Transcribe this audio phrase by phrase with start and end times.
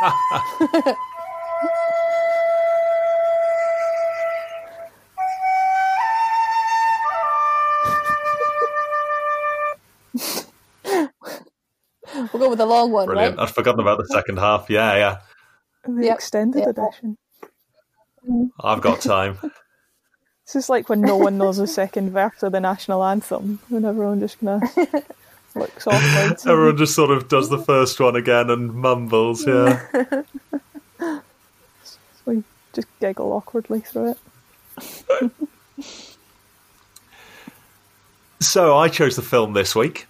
[12.14, 13.36] We'll go with the long one, Brilliant.
[13.36, 13.48] right?
[13.48, 14.70] I'd forgotten about the second half.
[14.70, 15.18] Yeah, yeah.
[15.86, 16.68] The Yep, extended yep.
[16.78, 17.16] edition.
[18.60, 19.38] I've got time.
[20.46, 23.84] This is like when no one knows the second verse of the national anthem, and
[23.84, 24.70] everyone just kind of
[25.56, 26.38] looks awkward.
[26.46, 29.46] Everyone just sort of does the first one again and mumbles.
[29.46, 29.82] Yeah.
[32.24, 32.42] We
[32.72, 34.16] just giggle awkwardly through
[35.22, 35.30] it.
[38.40, 40.06] So I chose the film this week,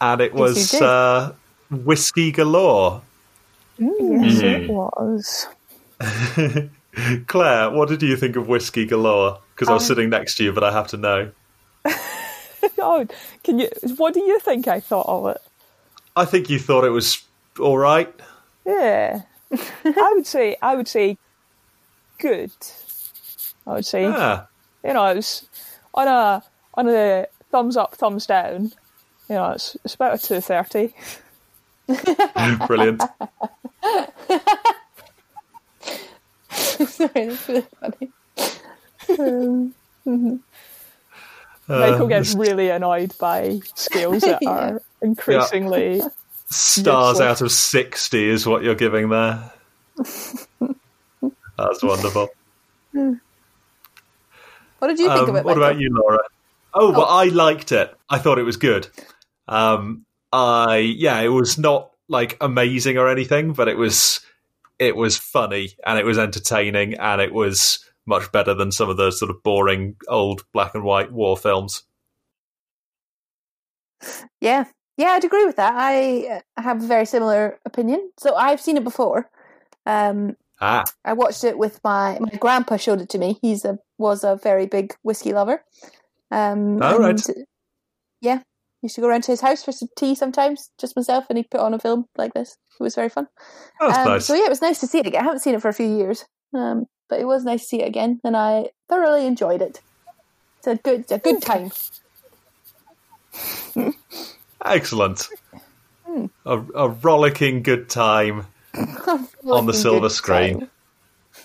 [0.00, 1.32] and it was you uh,
[1.70, 3.02] Whiskey Galore.
[3.78, 5.46] Yes, it was.
[7.26, 9.38] Claire, what did you think of Whiskey Galore?
[9.54, 11.30] Because I was Um, sitting next to you, but I have to know.
[12.78, 13.06] Oh,
[13.44, 13.68] can you?
[13.96, 15.42] What do you think I thought of it?
[16.16, 17.22] I think you thought it was
[17.60, 18.12] all right.
[18.64, 19.22] Yeah,
[19.84, 21.16] I would say I would say
[22.18, 22.50] good.
[23.66, 24.44] I would say Yeah.
[24.84, 25.46] you know it was
[25.94, 26.42] on a
[26.74, 28.72] on a thumbs up, thumbs down.
[29.28, 30.94] You know, it's it's about a two thirty.
[32.66, 33.02] Brilliant.
[36.50, 38.12] Sorry, that's really funny.
[39.18, 39.74] Um,
[40.06, 40.40] mhm.
[41.68, 44.50] Michael gets really annoyed by scales that Yeah.
[44.50, 46.00] are increasingly.
[46.48, 47.20] Stars Useless.
[47.20, 49.52] out of 60 is what you're giving there.
[51.58, 52.28] That's wonderful.
[52.92, 55.44] What did you think Um, of it?
[55.44, 55.62] what Michael?
[55.62, 56.18] about you, Laura?
[56.74, 57.92] Oh, well, I liked it.
[58.08, 58.88] I thought it was good.
[59.48, 64.20] Um, I yeah, it was not like amazing or anything, but it was
[64.78, 68.96] it was funny and it was entertaining and it was much better than some of
[68.96, 71.82] the sort of boring old black and white war films.
[74.40, 74.64] Yeah,
[74.96, 75.74] yeah, I'd agree with that.
[75.74, 78.10] I uh, have a very similar opinion.
[78.18, 79.30] So I've seen it before.
[79.84, 82.78] Um, Ah, I watched it with my my grandpa.
[82.78, 83.38] Showed it to me.
[83.42, 85.62] He's a was a very big whiskey lover.
[86.30, 87.20] Um, Oh, right.
[88.22, 88.40] Yeah,
[88.80, 91.50] used to go around to his house for some tea sometimes, just myself, and he'd
[91.50, 92.56] put on a film like this.
[92.80, 93.28] It was very fun.
[93.82, 94.24] Um, nice.
[94.26, 95.20] So yeah, it was nice to see it again.
[95.20, 96.24] I haven't seen it for a few years,
[96.58, 99.80] um, but it was nice to see it again, and I thoroughly enjoyed it.
[100.58, 101.70] It's a good, a good time.
[104.64, 105.28] Excellent.
[106.04, 106.26] Hmm.
[106.44, 108.46] A, a rollicking good time
[109.46, 110.68] on the silver screen.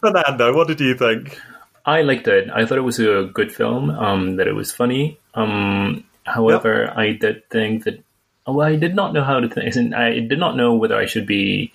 [0.00, 1.38] Fernando, what did you think?
[1.84, 2.50] I liked it.
[2.54, 3.90] I thought it was a good film.
[3.90, 5.18] Um, that it was funny.
[5.34, 8.04] Um, however, I did think that.
[8.46, 9.74] Well, I did not know how to think.
[9.76, 11.72] and I did not know whether I should be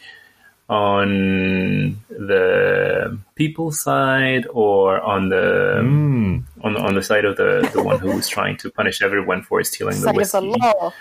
[0.70, 6.44] on the people side or on the Mm.
[6.64, 9.42] on the, on the side of the the one who was trying to punish everyone
[9.44, 10.40] for stealing the Side of whiskey.
[10.40, 10.94] the law.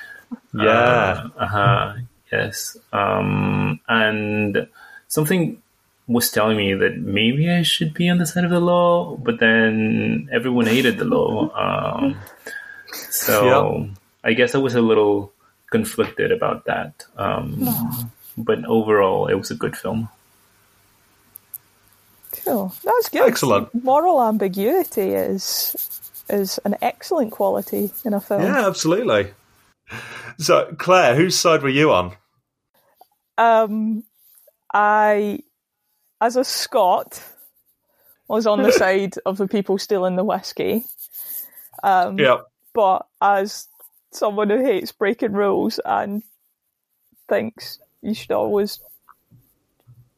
[0.55, 1.29] Yeah.
[1.37, 1.95] Uh huh.
[2.33, 2.77] Yes.
[2.93, 4.67] Um, and
[5.09, 5.61] something
[6.09, 9.39] was telling me that maybe I should be on the side of the law, but
[9.39, 11.53] then everyone hated the law.
[11.55, 12.17] Um,
[13.11, 13.89] so
[14.25, 15.33] I guess I was a little
[15.71, 17.05] conflicted about that.
[17.17, 17.69] Um,
[18.37, 20.09] But overall, it was a good film.
[22.45, 22.75] Cool.
[22.85, 23.29] That's good.
[23.29, 23.85] Excellent.
[23.85, 26.01] Moral ambiguity is
[26.31, 28.43] is an excellent quality in a film.
[28.43, 29.33] Yeah, absolutely.
[30.39, 32.13] So, Claire, whose side were you on?
[33.37, 34.05] Um,
[34.73, 35.41] I,
[36.21, 37.23] as a Scot,
[38.29, 40.85] was on the side of the people stealing the whiskey.
[41.83, 42.47] Um, Yep.
[42.73, 43.69] but as
[44.13, 46.23] someone who hates breaking rules and
[47.29, 48.81] thinks you should always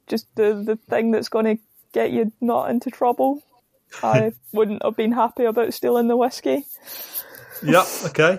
[0.06, 1.62] just do the thing that's going to
[1.93, 3.43] get you not into trouble,
[4.03, 6.65] I wouldn't have been happy about stealing the whiskey.
[7.62, 7.87] Yep.
[8.06, 8.39] Okay.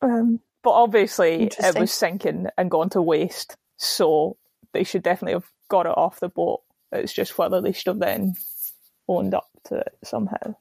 [0.00, 4.36] Um, but obviously, it was sinking and gone to waste, so
[4.72, 6.62] they should definitely have got it off the boat.
[6.92, 8.34] It's just whether they should have then
[9.06, 10.54] owned up to it somehow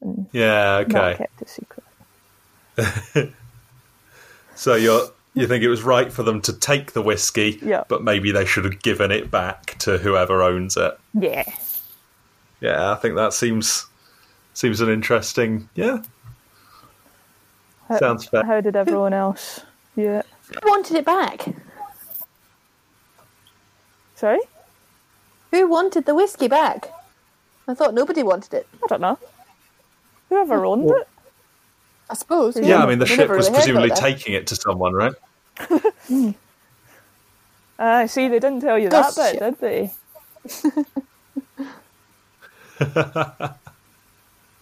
[0.00, 0.84] and Yeah.
[0.88, 1.16] not Okay.
[1.18, 1.84] kept a secret.
[4.56, 7.84] So you're you think it was right for them to take the whiskey, Yeah.
[7.88, 10.98] but maybe they should have given it back to whoever owns it.
[11.12, 11.44] Yeah.
[12.60, 13.86] Yeah, I think that seems
[14.54, 15.68] seems an interesting.
[15.74, 16.02] Yeah,
[17.88, 18.44] How, sounds fair.
[18.44, 19.60] how did everyone else
[19.96, 20.26] view it?
[20.62, 21.46] Who wanted it back?
[24.14, 24.40] Sorry?
[25.50, 26.88] Who wanted the whiskey back?
[27.66, 28.68] I thought nobody wanted it.
[28.82, 29.18] I don't know.
[30.28, 31.08] Whoever owned it?
[32.10, 32.56] I suppose.
[32.56, 33.98] Yeah, I mean the We ship was really presumably that.
[33.98, 35.12] taking it to someone, right?
[37.78, 39.92] Ah, see, they didn't tell you that bit, did they?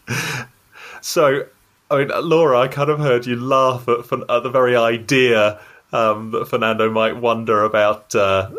[1.02, 1.46] So,
[1.90, 5.60] I mean, Laura, I kind of heard you laugh at, at the very idea
[5.92, 8.50] um, that Fernando might wonder about uh,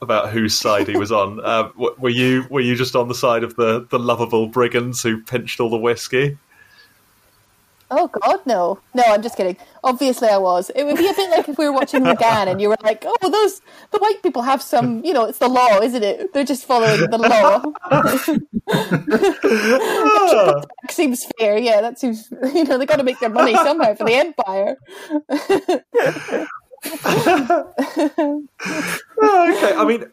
[0.00, 1.38] about whose side he was on.
[1.44, 5.20] Uh, were you were you just on the side of the the lovable brigands who
[5.22, 6.38] pinched all the whiskey?
[7.94, 9.02] Oh God, no, no!
[9.06, 9.58] I'm just kidding.
[9.84, 10.70] Obviously, I was.
[10.74, 13.04] It would be a bit like if we were watching McGann and you were like,
[13.06, 13.60] "Oh, those
[13.90, 16.32] the white people have some, you know, it's the law, isn't it?
[16.32, 17.62] They're just following the law."
[20.90, 21.58] Seems fair.
[21.58, 22.32] Yeah, that seems.
[22.54, 24.76] You know, they got to make their money somehow for the empire.
[29.22, 30.04] oh, okay, I mean,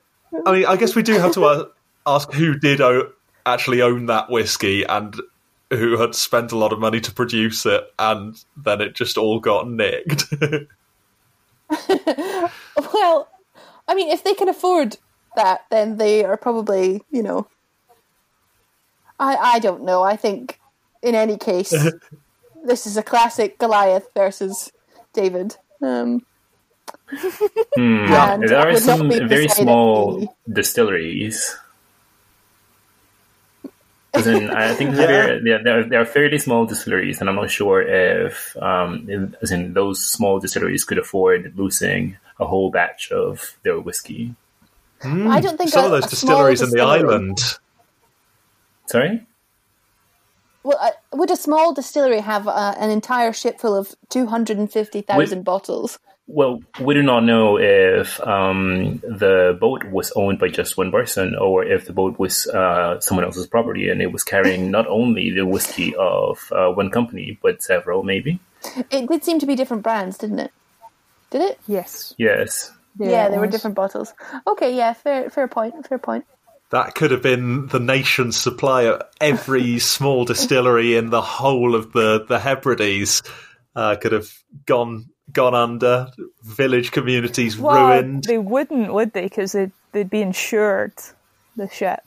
[0.45, 1.71] I mean, I guess we do have to
[2.05, 3.11] ask who did o-
[3.45, 5.15] actually own that whiskey and
[5.69, 9.39] who had spent a lot of money to produce it, and then it just all
[9.39, 10.25] got nicked.
[12.93, 13.27] Well,
[13.87, 14.97] I mean, if they can afford
[15.35, 17.47] that, then they are probably, you know.
[19.19, 20.01] I I don't know.
[20.01, 20.59] I think,
[21.01, 21.71] in any case,
[22.63, 24.71] this is a classic Goliath versus
[25.13, 25.57] David.
[25.81, 26.25] Um,
[27.75, 28.05] Hmm.
[28.09, 31.55] And there are some very small distilleries.
[34.13, 35.05] As in, I think Yeah.
[35.05, 39.07] there, there, there, are, there are fairly small distilleries, and I'm not sure if, um,
[39.09, 44.33] in- as in, those small distilleries could afford losing a whole batch of their whiskey.
[45.03, 47.37] I don't think Some a- of those a small distilleries in the island.
[48.87, 49.25] Sorry?
[50.63, 54.57] Well, uh, would a small distillery have uh, an entire ship full of two hundred
[54.57, 55.99] and fifty thousand bottles?
[56.31, 61.35] Well, we do not know if um, the boat was owned by just one person
[61.35, 65.31] or if the boat was uh, someone else's property and it was carrying not only
[65.31, 68.39] the whiskey of uh, one company, but several, maybe.
[68.91, 70.51] It did seem to be different brands, didn't it?
[71.31, 71.59] Did it?
[71.67, 72.13] Yes.
[72.19, 72.71] Yes.
[72.99, 74.13] Yeah, it they were different bottles.
[74.45, 76.25] Okay, yeah, fair, fair point, fair point.
[76.69, 81.91] That could have been the nation's supply of every small distillery in the whole of
[81.91, 83.23] the the Hebrides.
[83.75, 84.31] Uh, could have
[84.65, 86.11] gone gone under.
[86.43, 88.23] Village communities Well, ruined.
[88.25, 89.23] they wouldn't, would they?
[89.23, 90.93] Because they'd, they'd be insured,
[91.55, 92.01] the ship.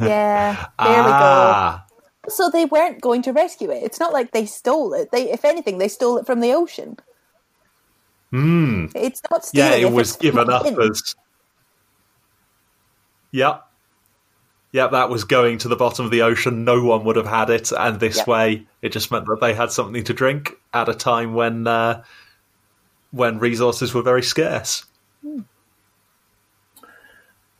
[0.00, 2.32] Yeah, there ah, we go.
[2.34, 3.82] So they weren't going to rescue it.
[3.84, 5.10] It's not like they stole it.
[5.12, 6.96] They, if anything, they stole it from the ocean.
[8.30, 8.86] Hmm.
[8.94, 9.70] It's not stealing.
[9.82, 10.80] yeah, it was given up in.
[10.80, 11.14] as.
[13.32, 13.62] Yep.
[14.72, 16.64] Yep, that was going to the bottom of the ocean.
[16.64, 18.26] No one would have had it, and this Yep.
[18.26, 22.02] way, it just meant that they had something to drink at a time when uh,
[23.16, 24.84] when resources were very scarce.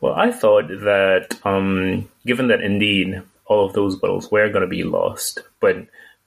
[0.01, 4.69] Well, I thought that um, given that indeed all of those bottles were going to
[4.69, 5.87] be lost, but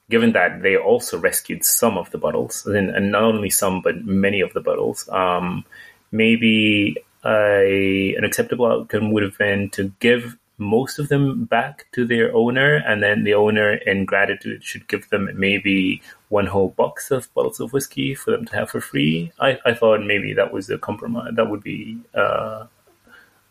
[0.10, 4.42] given that they also rescued some of the bottles, and, not only some, but many
[4.42, 5.64] of the bottles, um,
[6.12, 12.06] maybe a, an acceptable outcome would have been to give most of them back to
[12.06, 17.12] their owner, and then the owner, in gratitude, should give them maybe one whole box
[17.12, 19.32] of bottles of whiskey for them to have for free.
[19.40, 21.32] I, I thought maybe that was a compromise.
[21.36, 21.98] That would be.
[22.14, 22.68] Uh,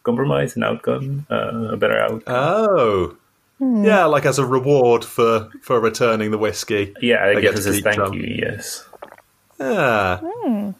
[0.04, 2.22] compromise an outcome, uh, a better outcome.
[2.28, 3.16] Oh,
[3.60, 6.94] yeah, like as a reward for for returning the whiskey.
[7.02, 8.14] yeah, I they guess get as a thank some.
[8.14, 8.22] you.
[8.22, 8.88] Yes.
[9.58, 10.72] Yeah.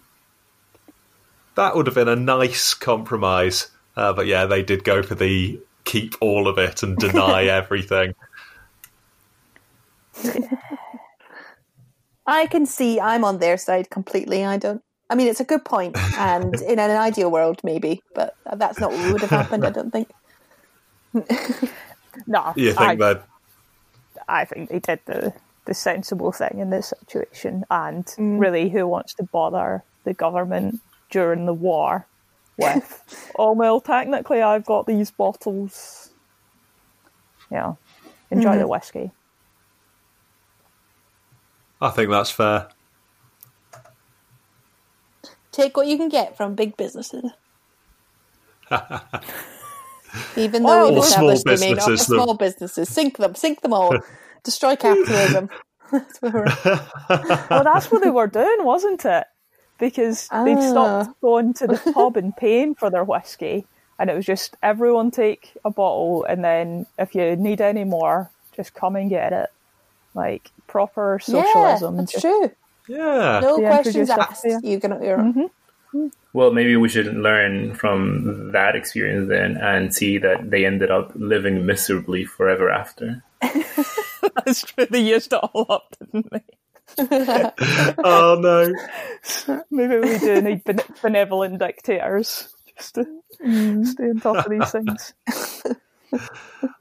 [1.57, 3.69] That would have been a nice compromise.
[3.97, 8.15] Uh, but yeah, they did go for the keep all of it and deny everything.
[12.27, 14.45] I can see I'm on their side completely.
[14.45, 14.83] I don't.
[15.11, 18.93] I mean, it's a good point, and in an ideal world, maybe, but that's not
[18.93, 19.65] what would have happened.
[19.65, 20.11] I don't think.
[22.27, 23.27] No, You I, think that?
[24.29, 25.33] I think they did the,
[25.65, 27.65] the sensible thing in this situation.
[27.71, 28.39] And mm.
[28.39, 32.07] really, who wants to bother the government during the war
[32.59, 36.11] with, oh, well, technically, I've got these bottles.
[37.51, 37.75] Yeah,
[38.31, 38.59] enjoy mm-hmm.
[38.61, 39.11] the whiskey.
[41.81, 42.69] I think that's fair.
[45.53, 47.31] Take what you can get from big businesses.
[50.37, 53.35] Even though Well, we've small established they may not be businesses, small businesses, sink them,
[53.35, 53.97] sink them all,
[54.45, 55.49] destroy capitalism.
[55.91, 56.53] That's where we're-
[57.51, 59.25] Well, that's what they were doing, wasn't it?
[59.79, 60.71] Because they'd Ah.
[60.71, 63.67] stopped going to the pub and paying for their whiskey,
[63.99, 68.31] and it was just everyone take a bottle, and then if you need any more,
[68.57, 69.51] just come and get it.
[70.15, 71.95] Like proper socialism.
[71.95, 72.51] Yeah, that's just- true.
[72.89, 73.41] Yeah.
[73.41, 74.43] No They questions introduced that asked.
[74.43, 74.61] fear.
[74.63, 75.03] You can.
[75.03, 75.51] You're,
[76.33, 81.13] Well, maybe we should learn from that experience then and see that they ended up
[81.15, 83.23] living miserably forever after.
[84.45, 84.87] That's true.
[84.91, 86.43] They used it all up, didn't they?
[88.05, 88.73] Oh no.
[89.71, 93.07] Maybe we do need bene- benevolent dictators just to
[93.45, 93.87] mm.
[93.87, 95.15] stay on top of these things.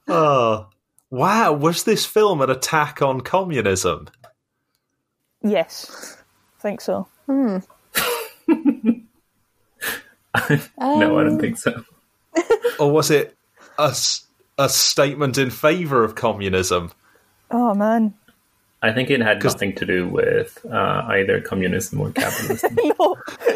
[0.07, 0.67] Oh.
[1.09, 4.07] Wow, was this film an attack on communism?
[5.41, 6.17] Yes,
[6.57, 7.07] I think so.
[7.25, 7.57] Hmm.
[8.47, 9.01] no,
[10.39, 11.39] I don't um.
[11.39, 11.83] think so.
[12.79, 13.35] or was it
[13.77, 13.95] a,
[14.57, 16.91] a statement in favor of communism?
[17.51, 18.13] Oh man,
[18.79, 22.75] I think it had nothing to do with uh, either communism or capitalism.
[22.83, 23.15] no,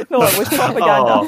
[0.10, 1.28] no, it was propaganda.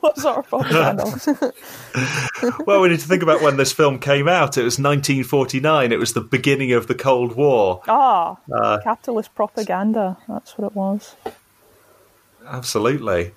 [0.00, 1.52] what sort of propaganda?
[2.66, 4.58] Well, we need to think about when this film came out.
[4.58, 5.92] It was 1949.
[5.92, 7.80] It was the beginning of the Cold War.
[7.88, 10.18] Ah, Uh, capitalist propaganda.
[10.28, 11.16] That's what it was.
[12.46, 13.32] Absolutely.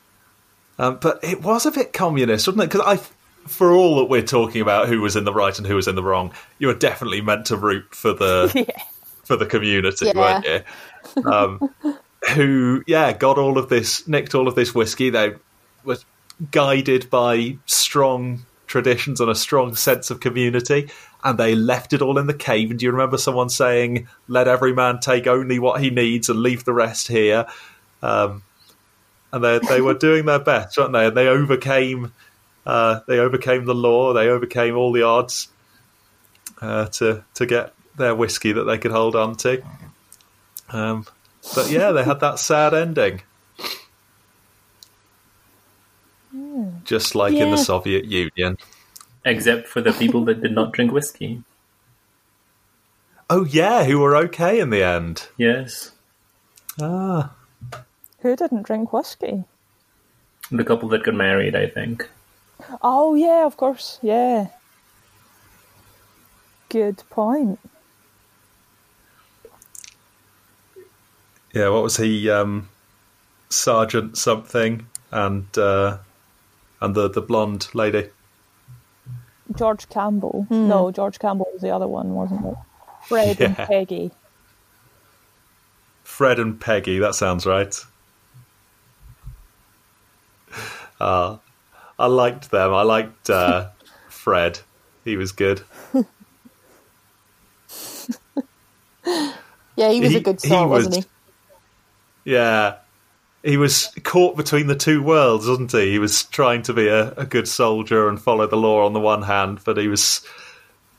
[0.80, 2.72] Um, but it was a bit communist, wasn't it?
[2.72, 5.76] Because I, for all that we're talking about who was in the right and who
[5.76, 8.84] was in the wrong, you were definitely meant to root for the Yeah.
[9.28, 10.14] For the community, Yeah.
[10.16, 11.32] weren't you?
[11.32, 11.70] Um,
[12.34, 15.10] who, yeah, got all of this, nicked all of this whiskey.
[15.10, 15.36] They
[15.84, 15.98] were
[16.52, 20.90] guided by strong traditions and a strong sense of community,
[21.24, 22.70] and they left it all in the cave.
[22.72, 26.40] And do you remember someone saying, "Let every man take only what he needs and
[26.40, 27.46] leave the rest here"?
[28.02, 28.44] Um,
[29.32, 31.08] and they they were doing their best, weren't they?
[31.08, 32.14] And they overcame.
[32.66, 34.14] Uh, they overcame the law.
[34.14, 35.48] They overcame all the odds
[36.62, 39.62] uh, to to get their whiskey that they could hold on to.
[40.70, 41.06] Um,
[41.56, 43.22] but yeah, they had that sad ending,
[46.84, 48.58] just like in the Soviet Union.
[49.26, 51.44] Except for the people that did not drink whiskey.
[53.30, 55.28] Oh yeah, who were okay in the end.
[55.38, 55.92] Yes.
[56.82, 57.34] Ah,
[58.20, 59.44] Who didn't drink whiskey?
[60.52, 62.08] The couple that got married, I think.
[62.82, 64.00] Oh yeah, of course.
[64.02, 64.48] Yeah.
[66.70, 67.60] Good point.
[71.58, 71.70] Yeah.
[71.70, 72.30] What was he?
[72.30, 72.70] Um,
[73.50, 75.98] Sergeant something, and uh,
[76.82, 78.10] and the the blonde lady.
[79.56, 80.46] George Campbell.
[80.50, 82.56] No, George Campbell was the other one, wasn't it?
[83.08, 84.12] Fred and Peggy.
[86.04, 87.00] Fred and Peggy.
[87.00, 87.74] That sounds right.
[91.00, 91.38] Uh,
[92.00, 92.74] I liked them.
[92.74, 93.70] I liked uh,
[94.10, 94.60] Fred.
[95.06, 95.62] He was good.
[99.78, 101.10] Yeah, he was He- a good he sort, was- wasn't he?
[102.28, 102.76] Yeah.
[103.42, 105.92] He was caught between the two worlds, wasn't he?
[105.92, 109.00] He was trying to be a, a good soldier and follow the law on the
[109.00, 110.26] one hand, but he was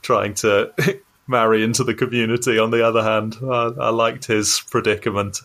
[0.01, 0.73] trying to
[1.27, 3.37] marry into the community on the other hand.
[3.43, 5.41] I, I liked his predicament.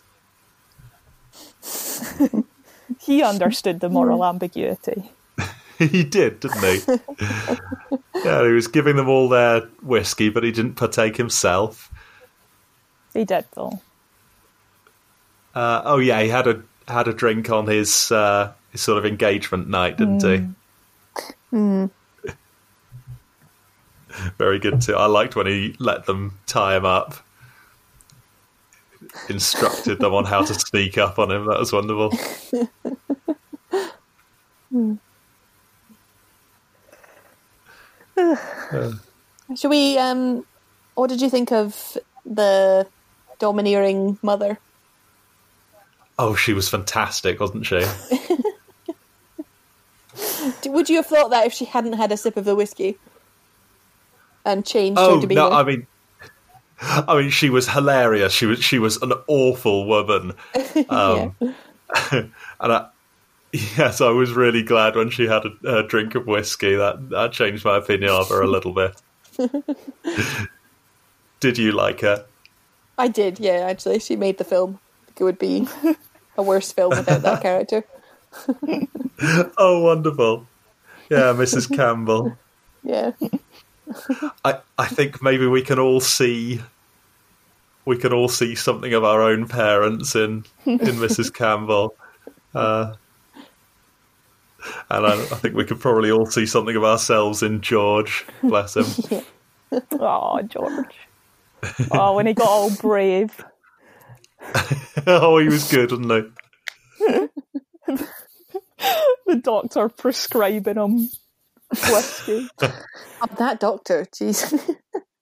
[2.99, 4.23] He understood the moral hmm.
[4.23, 5.11] ambiguity.
[5.77, 6.81] he did, didn't he?
[8.23, 11.91] yeah, he was giving them all their whiskey, but he didn't partake himself.
[13.13, 13.81] He did though.
[15.55, 19.05] Uh, oh yeah, he had a had a drink on his uh, his sort of
[19.05, 20.48] engagement night, didn't he?
[24.38, 24.95] Very good too.
[24.95, 27.15] I liked when he let them tie him up,
[29.29, 31.45] instructed them on how to sneak up on him.
[31.45, 32.12] That was wonderful.
[39.55, 39.98] Should we?
[39.98, 40.45] Um,
[40.95, 42.88] what did you think of the
[43.39, 44.57] domineering mother?
[46.20, 47.84] Oh, she was fantastic, wasn't she?
[50.70, 52.98] Would you have thought that if she hadn't had a sip of the whiskey
[54.46, 55.88] and changed Oh her no, I mean,
[56.82, 58.34] I mean, she was hilarious.
[58.34, 60.34] She was she was an awful woman.
[60.89, 61.36] Um,
[62.12, 62.88] and I,
[63.51, 66.75] yes, I was really glad when she had a, a drink of whiskey.
[66.75, 69.00] That that changed my opinion of her a little bit.
[71.39, 72.25] Did you like her?
[72.98, 73.39] I did.
[73.39, 74.79] Yeah, actually, she made the film.
[75.13, 75.67] I think it would be
[76.38, 77.86] a worse film without that character.
[79.60, 80.48] Oh, wonderful!
[81.10, 81.74] Yeah, Mrs.
[81.74, 82.36] Campbell.
[82.84, 83.12] Yeah,
[84.43, 86.60] I I think maybe we can all see.
[87.86, 91.32] We can all see something of our own parents in in Mrs.
[91.32, 91.96] Campbell.
[92.55, 92.96] Uh,
[94.89, 98.25] and I, I think we could probably all see something of ourselves in George.
[98.41, 99.24] Bless him.
[99.91, 100.96] Oh, George.
[101.91, 103.43] Oh, when he got all brave.
[105.07, 106.33] oh, he was good, wasn't
[107.07, 107.27] he?
[109.25, 111.09] The doctor prescribing him
[111.89, 112.47] whiskey.
[112.62, 112.83] oh,
[113.38, 114.05] that doctor.
[114.13, 114.50] Jeez.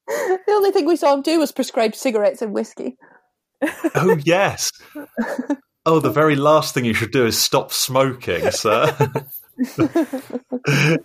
[0.08, 2.98] the only thing we saw him do was prescribe cigarettes and whiskey.
[3.94, 4.72] Oh, yes.
[5.86, 8.96] Oh, the very last thing you should do is stop smoking, sir.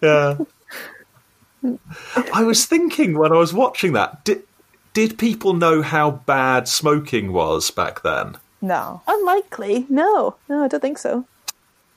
[0.02, 0.38] yeah.
[2.32, 4.42] I was thinking when I was watching that, did,
[4.96, 8.38] did people know how bad smoking was back then?
[8.62, 9.02] No.
[9.06, 9.84] Unlikely.
[9.90, 11.26] No, no, I don't think so.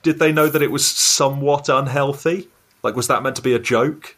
[0.03, 2.49] Did they know that it was somewhat unhealthy?
[2.83, 4.17] Like, was that meant to be a joke?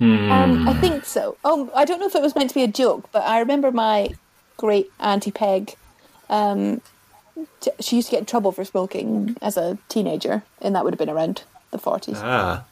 [0.00, 1.36] Um, I think so.
[1.44, 3.72] Oh, I don't know if it was meant to be a joke, but I remember
[3.72, 4.10] my
[4.56, 5.74] great auntie Peg
[6.30, 6.80] um,
[7.60, 10.94] t- she used to get in trouble for smoking as a teenager, and that would
[10.94, 11.42] have been around
[11.72, 12.18] the forties.
[12.20, 12.64] Ah,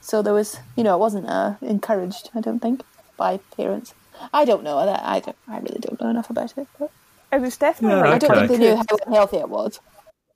[0.00, 2.30] So there was, you know, it wasn't uh, encouraged.
[2.34, 2.82] I don't think
[3.16, 3.94] by parents.
[4.32, 5.02] I don't know that.
[5.04, 5.36] I don't.
[5.48, 6.68] I really don't know enough about it.
[6.78, 6.90] But
[7.32, 9.80] It was definitely Yeah, I don't think they knew how unhealthy it was.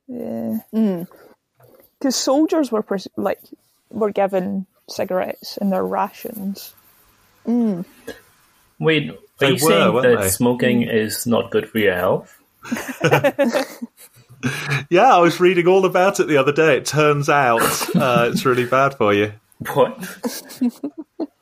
[0.09, 0.59] Yeah.
[0.75, 1.07] Mm.
[1.99, 3.41] Because soldiers were pres- like
[3.91, 6.75] were given cigarettes in their rations.
[7.47, 10.29] Wait, are They you were, saying that they?
[10.29, 12.35] smoking is not good for your health?
[14.91, 15.15] yeah.
[15.15, 16.77] I was reading all about it the other day.
[16.77, 17.63] It turns out
[17.95, 19.33] uh, it's really bad for you.
[19.75, 19.99] What?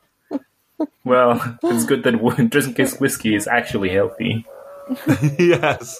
[1.03, 4.45] well, it's good that drinking whiskey is actually healthy.
[5.39, 5.99] yes.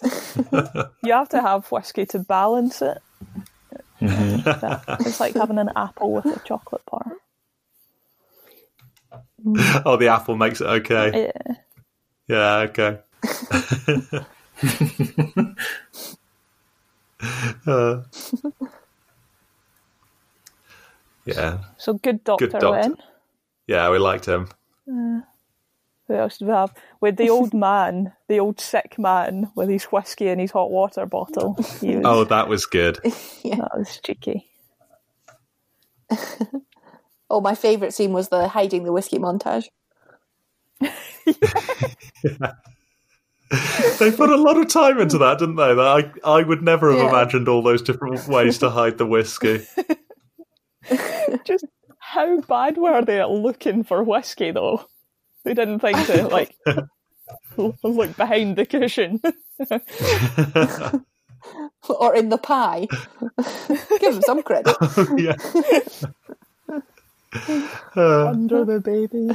[1.03, 2.99] You have to have whiskey to balance it.
[3.99, 7.13] That- it's like having an apple with a chocolate bar.
[9.85, 11.31] Oh, the apple makes it okay.
[11.35, 11.55] Yeah.
[12.27, 12.55] Yeah.
[12.69, 12.99] Okay.
[17.65, 18.03] Uh,
[21.25, 21.57] yeah.
[21.77, 22.71] So good doctor, doctor.
[22.81, 22.95] then.
[23.67, 23.89] Yeah.
[23.89, 24.49] We liked him.
[24.89, 25.21] Uh,
[26.07, 26.73] who else did we have?
[27.01, 31.05] With the old man, the old sick man with his whiskey and his hot water
[31.05, 31.55] bottle.
[31.57, 32.99] Was, Oh, that was good.
[33.43, 33.57] yeah.
[33.57, 34.47] that was cheeky.
[37.29, 39.65] Oh, my favourite scene was the hiding the whiskey montage.
[43.99, 45.73] They put a lot of time into that, didn't they?
[45.73, 47.09] That I I would never have Yeah.
[47.09, 49.65] imagined all those different ways to hide the whiskey.
[51.45, 51.65] Just
[52.07, 54.85] how bad were they at looking for whiskey, though?
[55.43, 56.55] They didn't think to, like,
[57.57, 59.19] look behind the cushion.
[61.87, 62.87] Or in the pie.
[63.99, 64.75] Give them some credit.
[65.15, 65.35] yeah.
[67.95, 69.29] Uh, Under the baby.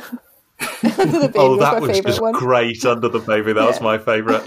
[0.99, 2.33] under the baby oh, was that my was favourite just one.
[2.35, 3.55] great under the baby.
[3.55, 4.45] That was my favourite.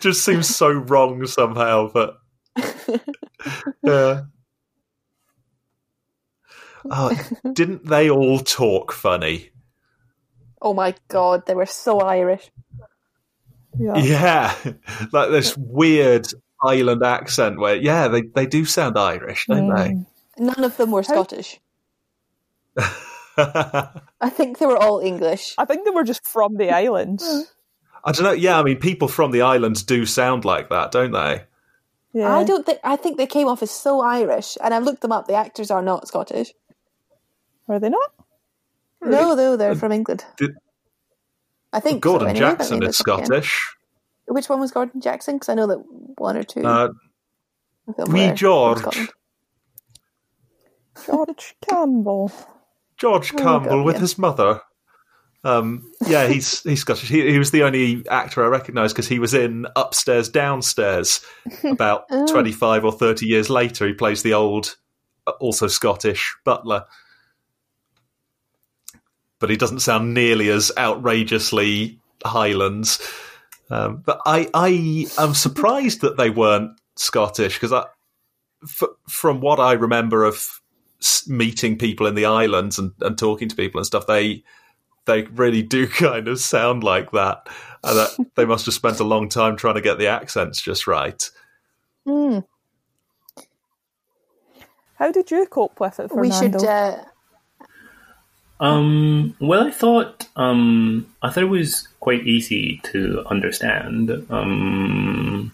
[0.00, 2.16] just seems so wrong somehow, but
[3.84, 4.22] yeah.
[6.90, 9.50] Oh, didn't they all talk funny?
[10.60, 12.50] Oh my god, they were so Irish.
[13.78, 13.96] Yeah.
[13.96, 14.54] Yeah,
[15.12, 16.26] like this weird
[16.62, 20.06] island accent where, yeah, they, they do sound Irish, don't Mm.
[20.38, 21.60] None of them were Scottish.
[23.38, 25.54] I think they were all English.
[25.58, 27.24] I think they were just from the islands.
[28.04, 28.32] I don't know.
[28.32, 31.44] Yeah, I mean, people from the islands do sound like that, don't they?
[32.12, 32.34] Yeah.
[32.34, 32.78] I don't think.
[32.84, 35.26] I think they came off as so Irish, and I looked them up.
[35.26, 36.52] The actors are not Scottish.
[37.66, 38.12] Were they not?
[39.02, 40.24] No, no, they're from England.
[40.36, 40.56] Did-
[41.72, 43.26] I think so, Gordon anyway, Jackson maybe is that's again.
[43.26, 43.74] Scottish.
[44.28, 45.36] Which one was Gordon Jackson?
[45.36, 45.78] Because I know that
[46.18, 46.64] one or two.
[46.64, 46.88] Uh,
[47.88, 48.78] of them wee were from George.
[48.78, 49.08] Scotland.
[51.06, 52.32] George Campbell.
[52.96, 54.00] George Oh, Campbell with yeah.
[54.00, 54.60] his mother.
[55.44, 57.08] Um, yeah, he's he's Scottish.
[57.08, 61.20] He, he was the only actor I recognised because he was in Upstairs Downstairs.
[61.64, 62.26] About Oh.
[62.26, 64.76] twenty five or thirty years later, he plays the old,
[65.26, 66.84] uh, also Scottish butler.
[69.38, 73.00] But he doesn't sound nearly as outrageously Highlands.
[73.70, 77.84] Um, but I I am surprised that they weren't Scottish because I,
[78.62, 80.60] f- from what I remember of
[81.26, 84.44] meeting people in the islands and, and talking to people and stuff, they
[85.06, 87.48] they really do kind of sound like that.
[87.84, 90.86] And that they must have spent a long time trying to get the accents just
[90.86, 91.30] right.
[92.06, 92.44] Mm.
[94.96, 96.20] How did you cope with it, Fernando?
[96.20, 96.64] We should.
[96.64, 97.04] Uh,
[98.58, 104.10] Um, well, I thought um, I thought it was quite easy to understand.
[104.30, 105.52] Um,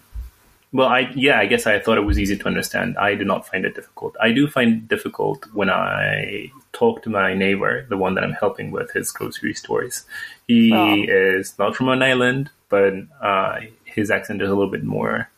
[0.71, 2.97] well, I yeah, I guess I thought it was easy to understand.
[2.97, 4.15] I do not find it difficult.
[4.21, 8.33] I do find it difficult when I talk to my neighbor, the one that I'm
[8.33, 10.05] helping with his grocery stores.
[10.47, 10.95] He Oh.
[11.07, 15.29] is not from an island, but uh, his accent is a little bit more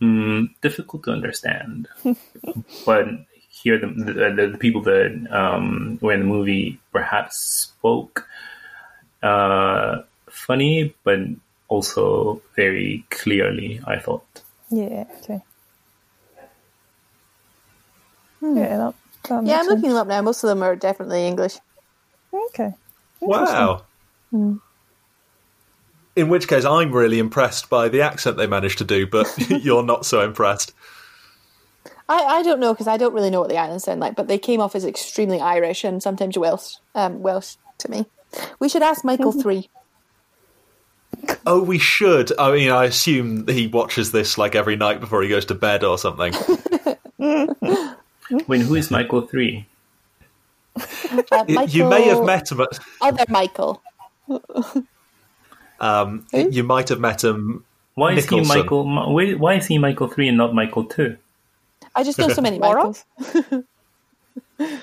[0.00, 1.86] mm, difficult to understand.
[2.86, 3.06] but
[3.64, 8.28] here, the, the, the people that um, were in the movie perhaps spoke
[9.22, 11.20] uh, funny, but
[11.68, 13.80] also very clearly.
[13.86, 14.42] I thought.
[14.70, 15.40] Yeah, okay.
[18.42, 18.94] Yeah, that,
[19.28, 19.46] that Hmm.
[19.46, 20.20] yeah, I'm makes looking them up now.
[20.20, 21.56] Most of them are definitely English.
[22.32, 22.74] Okay.
[23.20, 23.84] Wow.
[26.16, 29.82] In which case, I'm really impressed by the accent they managed to do, but you're
[29.82, 30.74] not so impressed.
[32.08, 34.28] I, I don't know because I don't really know what the islands sound like, but
[34.28, 36.76] they came off as extremely Irish and sometimes Welsh.
[36.94, 38.06] Um, Welsh to me.
[38.58, 39.70] We should ask Michael three.
[41.46, 42.36] Oh, we should.
[42.38, 45.84] I mean, I assume he watches this like every night before he goes to bed
[45.84, 46.34] or something.
[48.48, 49.66] Wait, who is Michael Three?
[50.76, 52.78] Uh, You- you may have met him at.
[53.00, 53.80] other Michael.
[55.80, 57.64] Um, you might have met him.
[57.94, 58.84] Why is he Michael?
[59.14, 61.16] Why- Why is he Michael three and not Michael two?
[61.94, 62.84] I just know so many Laura?
[62.84, 63.04] Michaels.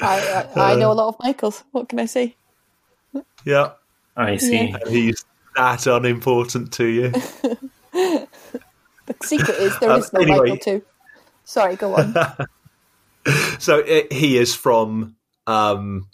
[0.00, 1.62] I, I, I know a lot of Michaels.
[1.72, 2.36] What can I say?
[3.44, 3.72] Yeah,
[4.16, 4.68] I see.
[4.68, 4.78] Yeah.
[4.88, 5.24] he's
[5.56, 7.12] that unimportant to you.
[9.10, 10.38] The secret is there Um, no anyway.
[10.50, 10.82] Michael too.
[11.44, 12.14] Sorry, go on.
[13.58, 15.16] so it, he is from
[15.48, 16.08] um,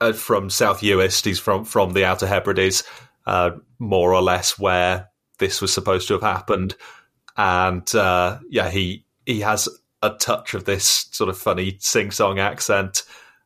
[0.00, 1.26] uh, from South Uist.
[1.26, 2.82] He's from from the Outer Hebrides,
[3.26, 6.76] uh, more or less where this was supposed to have happened.
[7.36, 9.68] And uh, yeah, he he has
[10.02, 13.02] a touch of this sort of funny sing song accent,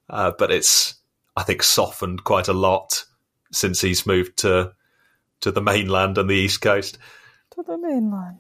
[0.09, 0.95] uh, but it's
[1.37, 3.05] I think softened quite a lot
[3.53, 4.73] since he's moved to
[5.41, 6.99] to the mainland and the East Coast.
[7.53, 8.39] To the mainland.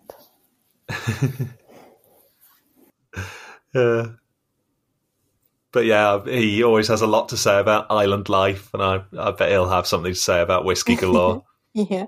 [3.74, 4.06] Yeah.
[5.72, 9.30] But yeah, he always has a lot to say about island life, and I, I
[9.30, 12.06] bet he'll have something to say about Whiskey Galore, yeah.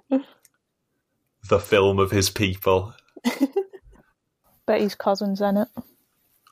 [1.49, 2.93] the film of his people.
[4.67, 5.69] Bet his cousin's in it.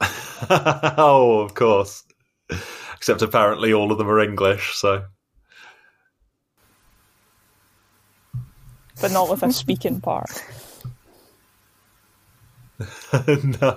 [0.50, 2.04] oh, of course.
[2.96, 5.04] Except apparently all of them are English, so.
[9.00, 10.30] But not with a speaking part.
[12.80, 13.74] no.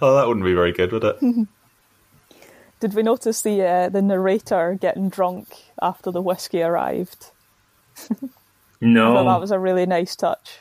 [0.00, 1.16] Oh, that wouldn't be very good, would it?
[2.80, 5.48] Did we notice the uh, the narrator getting drunk
[5.80, 7.30] after the whiskey arrived?
[7.98, 8.30] I thought
[8.80, 10.58] No, that was a really nice touch.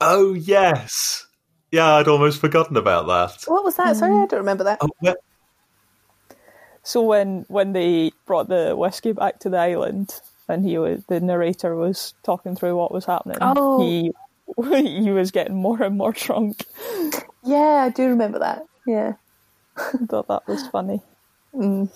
[0.00, 1.26] Oh, yes.
[1.72, 3.42] Yeah, I'd almost forgotten about that.
[3.50, 3.96] What was that?
[3.96, 4.78] Sorry, I don't remember that.
[4.80, 5.16] Oh, where-
[6.82, 11.18] So when when they brought the whiskey back to the island and he was the
[11.20, 13.80] narrator was talking through what was happening, Oh.
[13.80, 14.12] he
[15.02, 16.64] he was getting more and more drunk.
[17.42, 18.64] Yeah, I do remember that.
[18.86, 19.14] Yeah.
[19.76, 21.00] I thought that was funny.
[21.54, 21.90] Mm.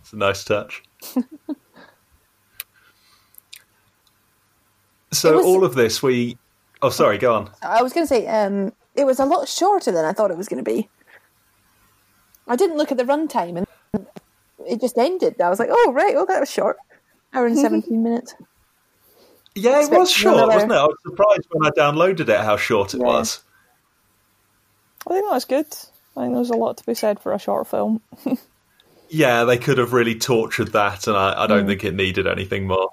[0.00, 0.82] It's a nice touch.
[5.12, 6.36] so was- all of this, we.
[6.82, 7.18] Oh, sorry.
[7.18, 7.50] Go on.
[7.62, 10.36] I was going to say, um, it was a lot shorter than I thought it
[10.38, 10.88] was going to be.
[12.48, 13.58] I didn't look at the runtime
[13.92, 14.06] and
[14.66, 15.40] it just ended.
[15.40, 16.78] I was like, oh, right, oh, that was short.
[17.34, 18.34] Hour and 17 minutes.
[19.54, 20.76] Yeah, it was short, another- wasn't it?
[20.76, 23.06] I was surprised when I downloaded it how short it Yeah.
[23.06, 23.42] was.
[25.06, 25.66] I think that's good.
[26.16, 28.00] I think there's a lot to be said for a short film.
[29.12, 31.48] Yeah, they could have really tortured that, and I, I Mm.
[31.48, 32.90] don't think it needed anything more.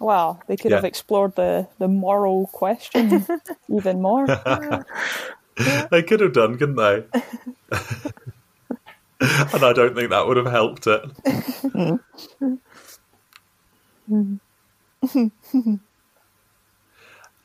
[0.00, 0.78] Wow, they could Yeah.
[0.78, 3.26] have explored the, the moral question
[3.70, 4.26] even more.
[5.90, 7.04] They could have done, couldn't they?
[9.20, 11.02] and I don't think that would have helped it.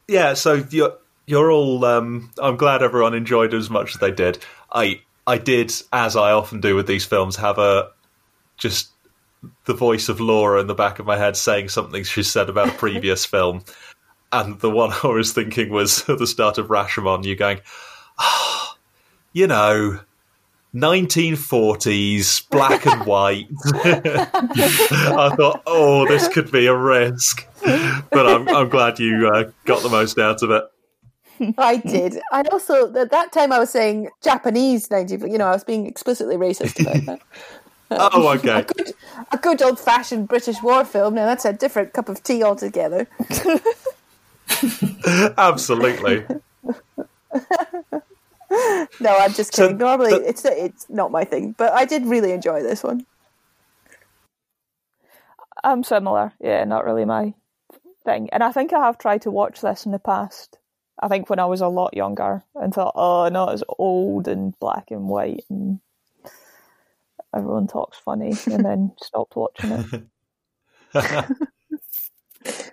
[0.08, 1.84] yeah, so you're you're all.
[1.84, 4.39] Um, I'm glad everyone enjoyed it as much as they did.
[4.72, 7.89] I I did, as I often do with these films, have a
[8.58, 8.94] just
[9.65, 12.69] the voice of Laura in the back of my head saying something she said about
[12.69, 13.63] a previous film,
[14.31, 17.23] and the one I was thinking was at the start of Rashomon.
[17.23, 17.62] You going,
[18.19, 18.77] ah,
[19.34, 19.99] you know.
[20.73, 23.47] 1940s, black and white.
[23.75, 27.47] I thought, oh, this could be a risk,
[28.12, 30.65] but I'm, I'm glad you uh, got the most out of it.
[31.58, 32.19] I did.
[32.31, 35.86] I also, at that time, I was saying Japanese 19, you know, I was being
[35.86, 37.21] explicitly racist about that.
[37.91, 38.63] Oh, A okay.
[38.63, 38.93] good,
[39.32, 41.13] a good old fashioned British war film.
[41.15, 43.08] Now, that's a different cup of tea altogether.
[45.38, 46.26] Absolutely.
[49.02, 49.80] No, I'm just So kidding.
[49.80, 53.06] Normally, the- it's it's not my thing, but I did really enjoy this one.
[55.63, 56.34] I'm similar.
[56.39, 57.34] Yeah, not really my
[58.06, 58.30] thing.
[58.32, 60.60] And I think I have tried to watch this in the past.
[61.02, 64.58] I think when I was a lot younger and thought, oh, no, it's old and
[64.60, 65.80] black and white and
[67.36, 70.04] everyone talks funny and then stopped watching it.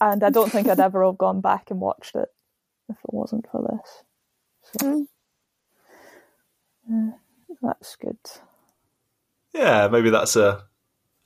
[0.00, 2.28] and I don't think I'd ever have gone back and watched it
[2.88, 4.80] if it wasn't for this.
[4.80, 5.06] So,
[6.86, 7.10] hmm.
[7.48, 8.18] yeah, that's good.
[9.54, 10.64] Yeah, maybe that's a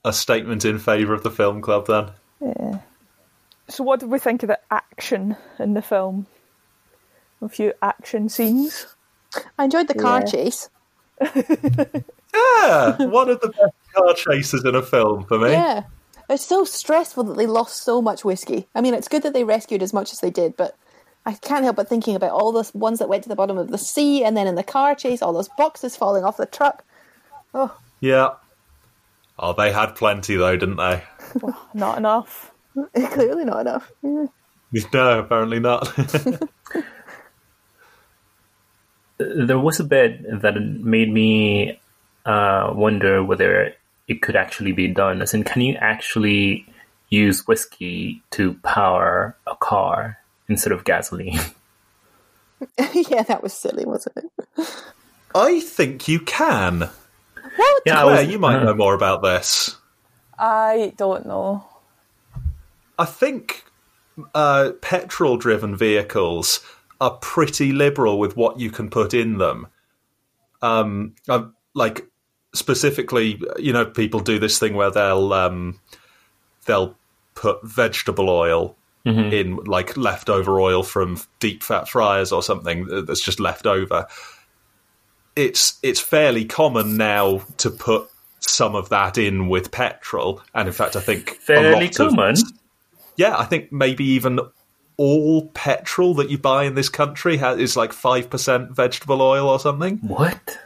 [0.03, 2.11] a statement in favour of the film club then.
[2.39, 2.79] Yeah.
[3.69, 6.27] So, what did we think of the action in the film?
[7.41, 8.95] A few action scenes.
[9.57, 10.25] I enjoyed the car Yeah.
[10.25, 10.69] chase.
[12.35, 15.51] Yeah, one of the best car chases in a film for me.
[15.51, 15.83] Yeah.
[16.29, 18.67] It's so stressful that they lost so much whiskey.
[18.73, 20.75] I mean, it's good that they rescued as much as they did, but
[21.25, 23.69] I can't help but thinking about all those ones that went to the bottom of
[23.69, 26.83] the sea and then in the car chase, all those boxes falling off the truck.
[27.53, 28.29] Oh, Yeah.
[29.37, 31.03] Oh, they had plenty though, didn't they?
[31.73, 32.51] Not enough.
[33.11, 33.91] clearly not enough.
[34.01, 34.25] Yeah.
[34.93, 35.87] No, apparently not.
[39.17, 41.79] there was a bit that made me
[42.25, 43.73] uh, wonder whether
[44.07, 45.21] it could actually be done.
[45.21, 46.65] As in, can you actually
[47.09, 51.39] use whiskey to power a car instead of gasoline?
[52.93, 54.69] yeah, that was silly, wasn't it?
[55.33, 56.89] I think you can.
[57.55, 57.83] What?
[57.85, 58.65] Yeah, Claire, was- you might uh-huh.
[58.65, 59.75] know more about this.
[60.37, 61.65] I don't know.
[62.97, 63.63] I think
[64.33, 66.61] uh, petrol driven vehicles
[66.99, 69.67] are pretty liberal with what you can put in them.
[70.61, 72.05] Um, uh, like
[72.55, 75.79] specifically, you know, people do this thing where they'll um,
[76.65, 76.95] they'll
[77.35, 83.39] put vegetable oil in like leftover oil from deep fat fryers or something that's just
[83.39, 84.07] left over.
[85.35, 90.73] It's it's fairly common now to put some of that in with petrol, and in
[90.73, 92.35] fact, I think a Fairly lot of- common.
[93.17, 94.39] yeah, I think maybe even
[94.97, 99.49] all petrol that you buy in this country ha is like five percent vegetable oil
[99.49, 99.97] or something.
[99.97, 100.57] What?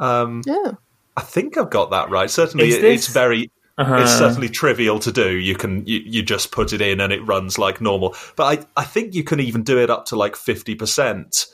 [0.00, 0.72] Yeah.
[1.16, 2.30] I think I've got that right.
[2.30, 3.50] Certainly, it, this- it's very.
[3.78, 3.96] Uh-huh.
[4.02, 5.30] It's certainly trivial to do.
[5.30, 8.14] You can you, you just put it in and it runs like normal.
[8.36, 11.46] But I I think you can even do it up to like fifty percent,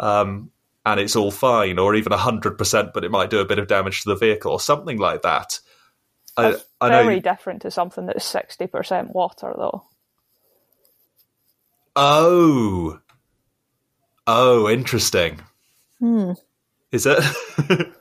[0.00, 0.50] um,
[0.84, 3.68] and it's all fine, or even hundred percent, but it might do a bit of
[3.68, 5.60] damage to the vehicle or something like that.
[6.36, 7.04] I, That's I know.
[7.04, 9.84] very different to something that's sixty percent water, though.
[11.94, 12.98] Oh.
[14.26, 15.40] Oh, interesting.
[16.90, 17.22] Is it?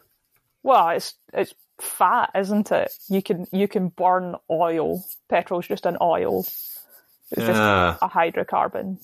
[0.64, 2.92] Well, it's it's fat, isn't it?
[3.10, 5.04] You can you can burn oil.
[5.30, 6.42] Petrol's just an oil.
[7.32, 7.48] It's Yeah.
[7.48, 8.98] just a hydrocarbon.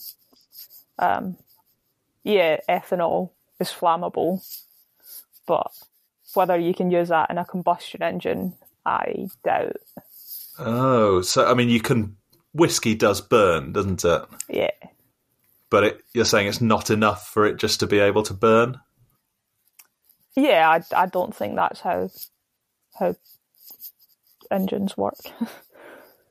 [1.00, 1.38] Um,
[2.24, 4.42] yeah, ethanol is flammable,
[5.46, 5.72] but
[6.34, 8.54] whether you can use that in a combustion engine,
[8.86, 9.78] I doubt.
[10.60, 12.18] oh, so I mean, you can.
[12.54, 14.22] Whiskey does burn, doesn't it?
[14.50, 14.72] Yeah,
[15.70, 18.80] But it, you're saying it's not enough for it just to be able to burn?
[20.38, 22.10] Yeah, I, I don't think that's how
[23.00, 23.16] how
[24.52, 25.18] engines work.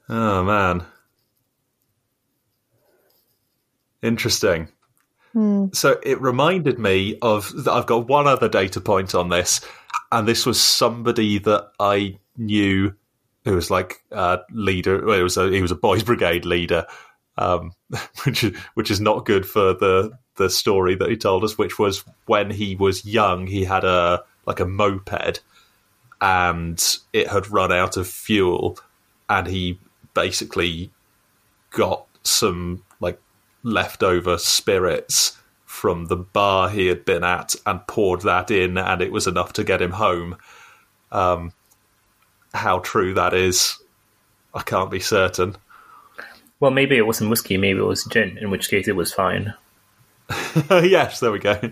[0.09, 0.87] Oh man,
[4.03, 4.69] interesting.
[5.73, 7.53] So it reminded me of.
[7.69, 9.61] I've got one other data point on this,
[10.13, 12.95] and this was somebody that I knew
[13.45, 15.05] who was like a leader.
[15.05, 16.87] Well, it was a, he was a boys' brigade leader,
[17.39, 17.73] um,
[18.25, 18.43] which
[18.75, 21.59] which is not good for the the story that he told us.
[21.59, 25.41] Which was when he was young, he had a like a moped,
[26.21, 28.79] and it had run out of fuel,
[29.29, 29.79] and he
[30.15, 30.91] basically
[31.71, 33.21] got some like
[33.63, 39.13] leftover spirits from the bar he had been at and poured that in, and it
[39.13, 40.37] was enough to get him home.
[41.13, 41.53] Um,
[42.55, 43.77] how true that is,
[44.55, 45.57] I can't be certain.
[46.59, 49.53] Well, maybe it wasn't whiskey, maybe it was gin, in which case it was fine.
[50.71, 51.59] yes, there we go.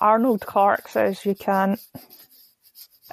[0.00, 1.80] Arnold Clark says you can't.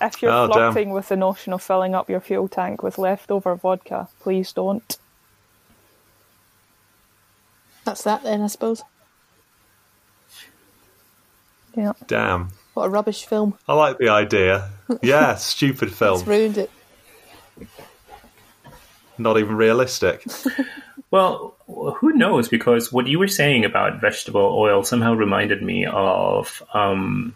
[0.01, 0.73] If you're Oh, damn.
[0.73, 4.97] flirting with the notion of filling up your fuel tank with leftover vodka, please don't.
[7.85, 8.81] That's that then, I suppose.
[11.75, 11.93] Yeah.
[12.07, 12.49] Damn.
[12.73, 13.57] What a rubbish film.
[13.67, 14.69] I like the idea.
[15.01, 16.23] Yeah, stupid It's film.
[16.25, 16.69] ruined it.
[19.23, 20.25] Not even realistic.
[21.13, 22.47] Well, who knows?
[22.47, 27.35] Because what you were saying about vegetable oil somehow reminded me of um,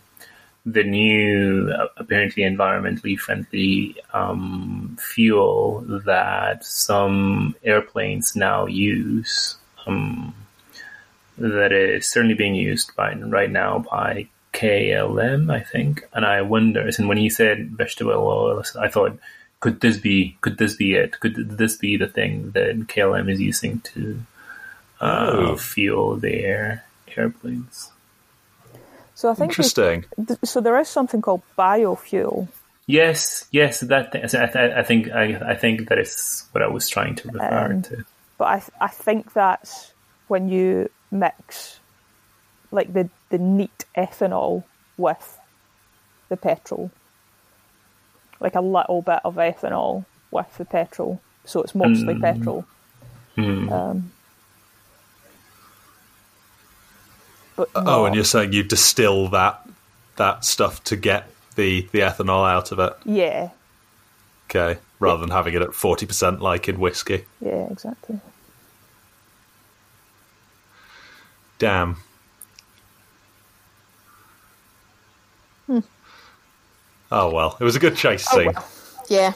[0.66, 9.58] the new, apparently environmentally friendly um, fuel that some airplanes now use.
[9.86, 10.34] Um,
[11.38, 16.02] that is certainly being used by right now by KLM, I think.
[16.14, 19.20] And I wonder, and when you said vegetable oil, I thought,
[19.60, 20.38] could this be?
[20.42, 21.20] Could this be it?
[21.20, 24.20] Could this be the thing that KLM is using to
[25.02, 25.58] uh, Oh.
[25.58, 26.84] fuel their
[27.16, 27.92] airplanes?
[29.16, 30.06] So I think Interesting.
[30.28, 30.62] th- so.
[30.62, 32.48] There is something called biofuel.
[32.86, 34.12] Yes, yes, that.
[34.12, 34.24] Thing.
[34.24, 37.66] I, th- I think I, I think that is what I was trying to refer
[37.74, 38.06] Um, to.
[38.38, 39.92] but I th- I think that's
[40.28, 41.80] when you mix
[42.72, 44.64] like the the neat ethanol
[44.98, 45.38] with
[46.30, 46.92] the petrol,
[48.40, 52.22] like a little bit of ethanol with the petrol, so it's mostly Mm.
[52.22, 52.66] petrol.
[53.36, 53.70] Hmm.
[53.72, 54.12] Um,
[57.56, 59.62] but Oh, not- and you're saying you distill that
[60.18, 62.94] that stuff to get the the ethanol out of it.
[63.06, 63.50] yeah,
[64.50, 67.26] Okay, rather than having it at forty percent like in whiskey.
[67.40, 68.20] yeah, exactly.
[71.60, 71.98] Damn.
[77.12, 78.52] Oh well, it was a good chase Oh, scene.
[78.54, 78.68] well.
[79.08, 79.34] Yeah.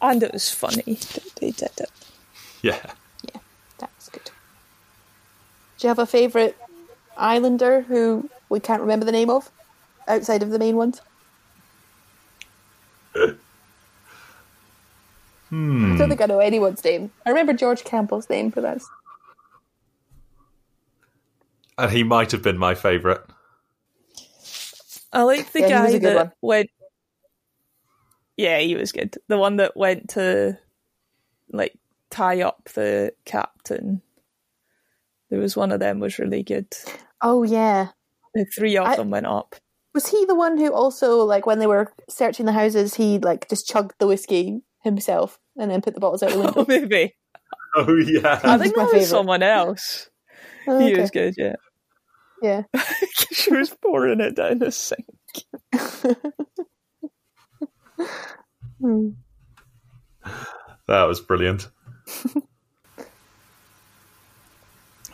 [0.00, 1.90] And it was funny that they did it.
[2.62, 2.78] Yeah.
[3.22, 3.40] Yeah,
[3.78, 4.24] that was good.
[4.24, 6.56] Do you have a favourite
[7.16, 9.50] islander who we can't remember the name of
[10.08, 11.00] outside of the main ones?
[15.50, 15.94] Hmm.
[15.94, 17.10] I don't think I know anyone's name.
[17.26, 18.88] I remember George Campbell's name, for that's
[21.76, 23.20] And he might have been my favourite.
[25.12, 26.32] I like the Yeah, he was guy a good that one.
[26.40, 26.70] went.
[28.36, 29.16] Yeah, he was good.
[29.28, 30.58] The one that went to
[31.52, 31.74] like
[32.10, 34.02] tie up the captain.
[35.30, 36.66] There was one of them was really good.
[37.20, 37.88] oh yeah.
[38.34, 39.56] The three of I- them went up.
[39.94, 43.46] Was he the one who also like when they were searching the houses, he like
[43.50, 46.54] just chugged the whiskey himself and then put the bottles out the window?
[46.62, 47.14] Oh, maybe.
[47.74, 48.40] Oh yeah.
[48.42, 49.04] I think my that was favourite.
[49.06, 50.08] someone else.
[50.66, 51.56] Oh, He was good, yeah.
[52.42, 52.62] Yeah.
[53.32, 55.06] she was pouring it down the sink.
[58.80, 59.10] Hmm.
[60.88, 61.68] That was brilliant.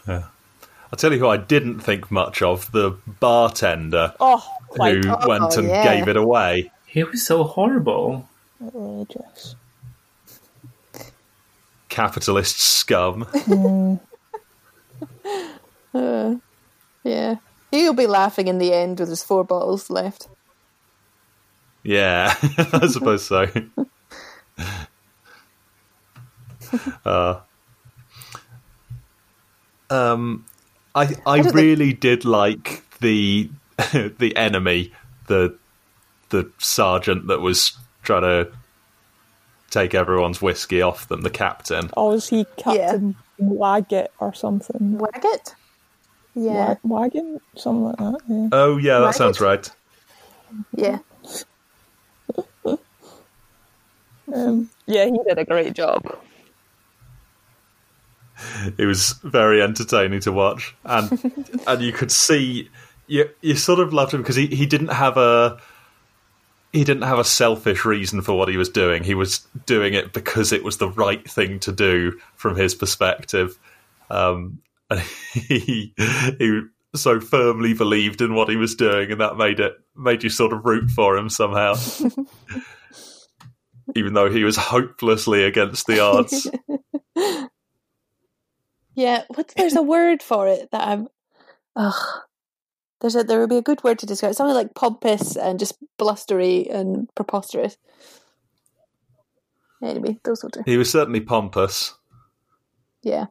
[0.09, 0.25] yeah.
[0.91, 4.38] I'll tell you who I didn't think much of the bartender Oh,
[4.75, 5.85] who Oh, went and yeah.
[5.97, 6.71] gave it away.
[6.87, 8.27] He was so horrible.
[8.62, 9.55] outrageous.
[11.91, 13.27] Capitalist scum.
[15.95, 16.35] Uh,
[17.09, 17.37] yeah.
[17.71, 20.29] He'll be laughing in the end with his four bottles left.
[21.83, 22.35] Yeah,
[22.73, 23.47] I suppose so.
[27.05, 27.40] uh,
[29.90, 30.44] um,
[30.94, 33.51] I I don't think- really did like the
[34.18, 34.92] the enemy,
[35.27, 35.57] the
[36.31, 38.51] the sergeant that was trying to
[39.71, 41.90] take everyone's whiskey off them, the captain.
[41.97, 44.99] Or was he Captain Waggett or something?
[44.99, 45.55] Waggett?
[46.35, 46.75] Yeah.
[46.83, 47.41] Wa- Wagon?
[47.57, 48.49] Something like that, yeah.
[48.53, 49.14] Oh yeah, that Right.
[49.14, 49.71] sounds right.
[50.77, 50.99] Yeah.
[54.35, 56.03] Um, yeah, he did a great job.
[58.79, 61.11] it was very entertaining to watch and
[61.67, 62.69] and you could see
[63.07, 65.59] you you sort of loved him because he, he didn't have a
[66.73, 70.12] he didn't have a selfish reason for what he was doing he was doing it
[70.12, 73.59] because it was the right thing to do from his perspective
[74.11, 74.59] um
[74.90, 75.01] and
[75.33, 75.94] he
[76.38, 76.61] he
[76.94, 80.53] so firmly believed in what he was doing and that made it made you sort
[80.53, 81.74] of root for him somehow
[83.94, 86.51] even though he was hopelessly against the odds
[88.94, 89.22] Yeah.
[89.29, 91.07] What's there's a word for it that I'm
[91.77, 92.20] ugh.
[93.01, 94.35] There's a there would be a good word to describe it.
[94.35, 97.77] something like pompous and just blustery and preposterous.
[99.85, 100.62] Anyway, those will do.
[100.66, 101.94] he was certainly pompous
[103.05, 103.27] Yeah.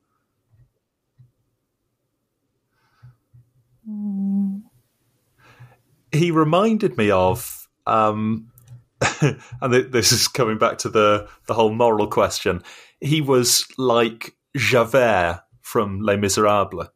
[6.17, 8.51] He reminded me of um
[9.61, 12.63] and this is coming back to the the whole moral question
[12.99, 16.87] he was like javert from les miserables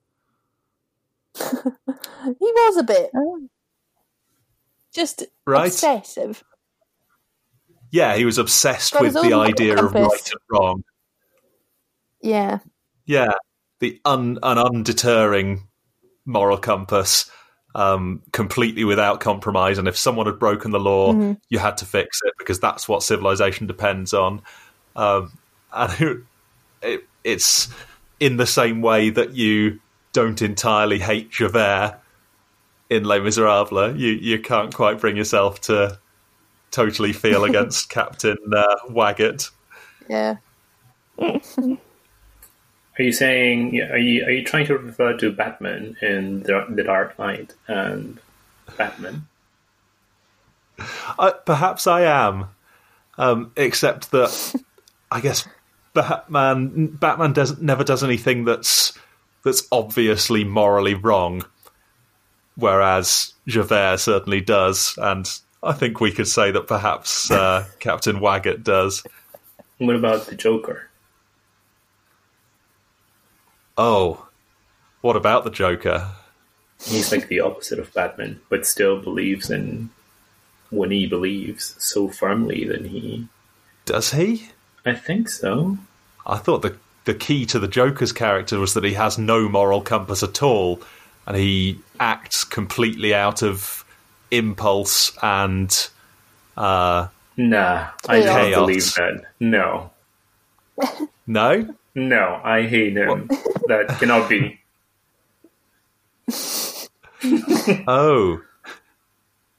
[2.24, 3.48] He was a bit Oh.
[4.94, 5.68] just Right.
[5.68, 6.44] obsessive.
[7.92, 10.84] yeah he was obsessed Got with the idea of right and wrong
[12.22, 12.60] Yeah.
[13.06, 13.34] yeah
[13.80, 15.68] the un an undeterring
[16.26, 17.30] moral compass
[17.76, 21.38] um completely without compromise and if someone had broken the law Mhm.
[21.50, 24.42] you had to fix it because that's what civilization depends on
[24.96, 25.32] um
[25.74, 26.18] and it,
[26.82, 27.70] it, it's
[28.20, 29.80] in the same way that you
[30.14, 31.98] don't entirely hate Javert
[32.90, 33.96] in Les Miserables.
[33.98, 35.98] You you can't quite bring yourself to
[36.72, 39.50] totally feel against Captain uh, Waggett.
[40.10, 40.36] Yeah.
[43.00, 43.80] Are you saying?
[43.82, 48.20] Are you are you trying to refer to Batman in the, the Dark Knight and
[48.78, 49.28] Batman?
[51.18, 52.46] I, perhaps I am,
[53.18, 54.56] um, except that
[55.10, 55.48] I guess
[55.94, 58.94] Batman Batman doesn't never does anything that's
[59.44, 61.44] that's obviously morally wrong,
[62.56, 65.28] whereas Javert certainly does, and
[65.64, 69.04] I think we could say that perhaps uh, Captain Waggett does.
[69.78, 70.91] What about the Joker?
[73.84, 74.28] Oh,
[75.02, 76.12] what about the Joker?
[76.84, 79.90] He's like the opposite of Batman, but still believes in
[80.70, 83.28] when he believes so firmly that he.
[83.86, 84.50] Does he?
[84.86, 85.80] I think so.
[86.28, 89.82] I thought the the key to the Joker's character was that he has no moral
[89.82, 90.80] compass at all,
[91.26, 93.84] and he acts completely out of
[94.30, 95.90] impulse and
[96.56, 98.36] uh, Nah, I Chaos.
[98.36, 99.24] don't believe that.
[99.40, 99.90] No,
[101.26, 101.74] no.
[101.96, 103.28] No, I hate him.
[103.68, 104.60] that cannot be.
[107.88, 108.42] Oh,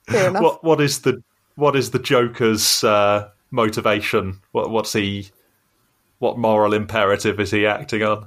[0.09, 1.22] what what is the
[1.55, 4.41] what is the Joker's uh, motivation?
[4.51, 5.30] What what's he?
[6.18, 8.26] What moral imperative is he acting on?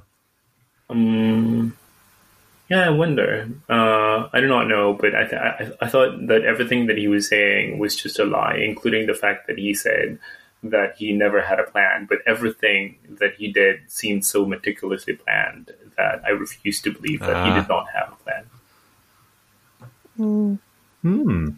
[0.88, 1.76] Um,
[2.70, 3.48] Yeah, I wonder.
[3.68, 7.08] Uh, I do not know, but I, th- I I thought that everything that he
[7.08, 10.18] was saying was just a lie, including the fact that he said
[10.62, 12.06] that he never had a plan.
[12.08, 17.44] But everything that he did seemed so meticulously planned that I refused to believe that
[17.44, 17.60] he Ah.
[17.60, 18.44] did not have a plan.
[21.02, 21.48] Hmm.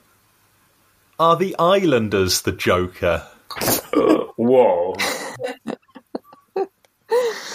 [1.19, 3.27] Are the Islanders the Joker?
[3.61, 3.79] Uh,
[4.37, 4.95] whoa.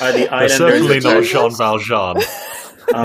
[0.01, 1.29] Are the They're islanders certainly the not Jokers?
[1.31, 2.17] Jean Valjean.
[2.93, 2.97] Uh,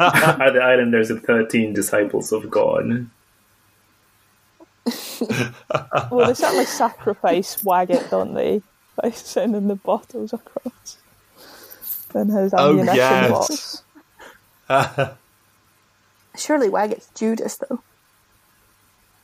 [0.00, 3.08] are, are the islanders the thirteen disciples of God?
[6.10, 8.62] Well, they certainly sacrifice Waggett, don't they?
[9.00, 10.98] By sending the bottles across.
[12.14, 13.82] In his Oh, ammunition yes.
[14.68, 15.16] box.
[16.36, 17.80] Surely Waggett's Judas, though.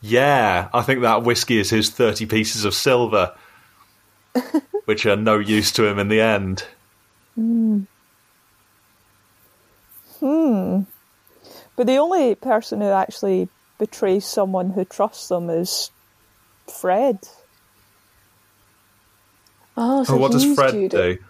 [0.01, 3.35] Yeah, I think that whiskey is his 30 pieces of silver,
[4.85, 6.65] which are no use to him in the end.
[7.35, 7.85] Hmm.
[11.77, 13.49] But the only person who actually
[13.79, 15.91] betrays someone who trusts them is
[16.69, 17.19] Fred.
[19.77, 21.19] Oh, so oh, what does Fred Judas.
[21.19, 21.25] do?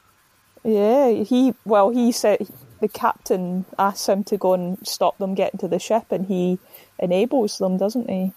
[0.64, 2.46] Yeah, he well, he said
[2.80, 6.58] the captain asks him to go and stop them getting to the ship, and he
[6.98, 8.32] enables them, doesn't he?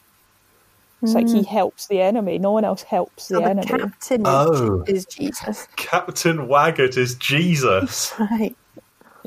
[1.01, 1.45] It's like he hmm.
[1.45, 2.39] helps the enemy.
[2.39, 3.68] No one else helps the oh, So the enemy.
[3.68, 4.84] captain is, Oh.
[4.86, 5.68] is Jesus.
[5.78, 8.14] Captain Waggett is Jesus.
[8.20, 8.55] Right.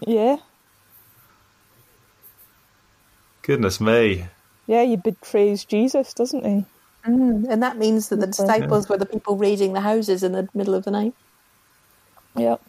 [0.07, 0.37] Yeah,
[3.43, 4.27] Goodness me.
[4.67, 6.65] Yeah, he betrays Jesus, doesn't he?
[7.09, 10.49] Mm, and that means that the disciples were the people raiding the houses in the
[10.55, 11.15] middle of the night.
[12.37, 12.63] Yep.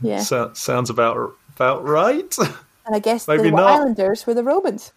[0.00, 0.20] Yeah.
[0.20, 2.36] So, sounds about about right.
[2.38, 3.80] and I guess maybe the not.
[3.80, 4.92] Islanders were the Romans.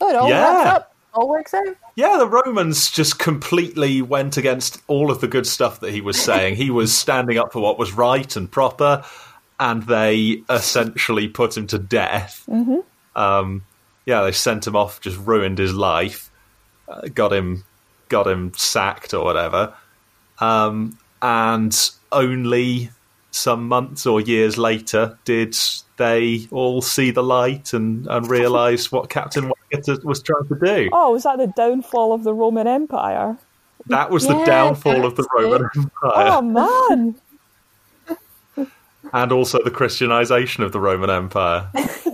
[0.00, 0.54] Oh, it all Yeah.
[0.54, 0.94] works up.
[1.12, 1.76] All works out.
[1.96, 6.20] yeah, the Romans just completely went against all of the good stuff that he was
[6.24, 6.54] saying.
[6.56, 9.04] he was standing up for what was right and proper,
[9.58, 12.44] and they essentially put him to death.
[12.48, 12.78] Mm-hmm.
[13.20, 13.64] Um,
[14.10, 16.32] yeah, they sent him off, just ruined his life,
[16.88, 17.62] uh, got him,
[18.08, 19.72] got him sacked or whatever.
[20.40, 22.90] Um, and only
[23.30, 25.56] some months or years later did
[25.96, 30.88] they all see the light and, and realise what Captain Waggett was trying to do.
[30.92, 33.38] Oh, was that the downfall of the Roman Empire?
[33.86, 37.14] That was the downfall of the Roman Empire Oh man!
[39.12, 41.70] and also the Christianization of the Roman Empire.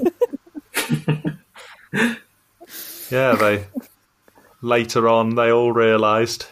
[1.92, 3.66] yeah, they
[4.60, 6.46] later on they all realized.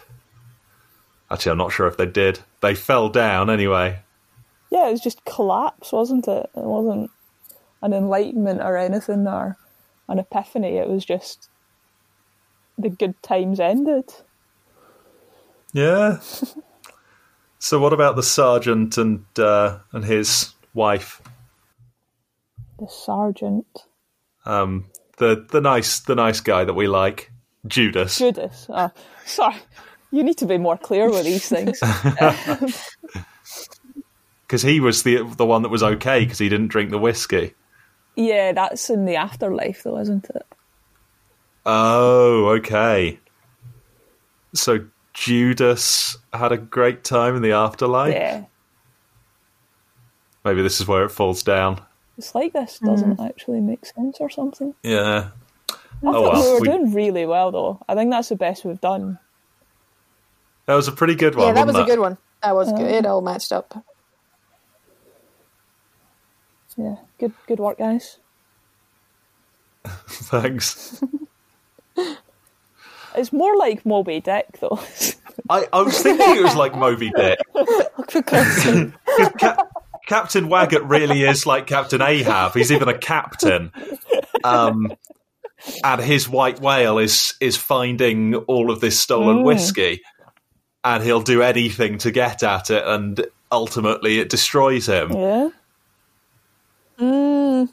[1.31, 2.41] Actually, I'm not sure if they did.
[2.61, 4.01] They fell down anyway.
[4.71, 6.51] Yeah, it was just collapse, wasn't it?
[6.55, 7.11] It wasn't
[7.83, 9.57] an enlightenment or anything or
[10.09, 10.77] an epiphany.
[10.77, 11.49] It was just
[12.79, 14.13] the good times ended.
[15.73, 16.21] Yeah.
[17.59, 21.21] so, what about the sergeant and uh, and his wife?
[22.79, 23.67] The sergeant
[24.45, 24.87] Um,
[25.19, 27.31] the the nice the nice guy that we like,
[27.67, 28.19] Judas.
[28.19, 28.67] Judas.
[28.69, 28.89] Uh,
[29.25, 29.57] sorry,
[30.11, 31.81] you need to be more clear with these things.
[34.47, 37.55] because he was the the one that was okay because he didn't drink the whiskey.
[38.17, 40.47] yeah, that's in the afterlife, though, isn't it?
[41.67, 43.19] Oh, okay.
[44.55, 48.13] So Judas had a great time in the afterlife.
[48.15, 48.45] Yeah,
[50.45, 51.81] Maybe this is where it falls down.
[52.17, 53.23] It's like this doesn't hmm.
[53.23, 54.75] actually make sense or something.
[54.83, 55.31] Yeah.
[55.71, 55.75] I
[56.07, 57.81] Oh, thought well, we were we- doing really well, though.
[57.89, 59.19] I think that's the best we've done.
[60.67, 61.49] That was a pretty good one.
[61.49, 62.19] yeah, that was wasn't a good one.
[62.43, 62.91] That was good.
[62.91, 63.85] It um, all matched up.
[66.77, 68.19] Yeah, good, good work, guys.
[69.85, 71.03] Thanks.
[73.17, 74.81] It's more like Moby Dick, though.
[75.49, 77.39] I, I was thinking it was like Moby Dick.
[79.39, 79.71] Cap-
[80.07, 82.53] Captain Waggett really is like Captain Ahab.
[82.55, 83.73] He's even a captain.
[84.43, 84.93] Um,
[85.83, 90.03] and his white whale is is finding all of this stolen whiskey,
[90.83, 95.13] and he'll do anything to get at it, and ultimately it destroys him.
[95.13, 95.49] yeah.
[96.99, 97.69] Mm,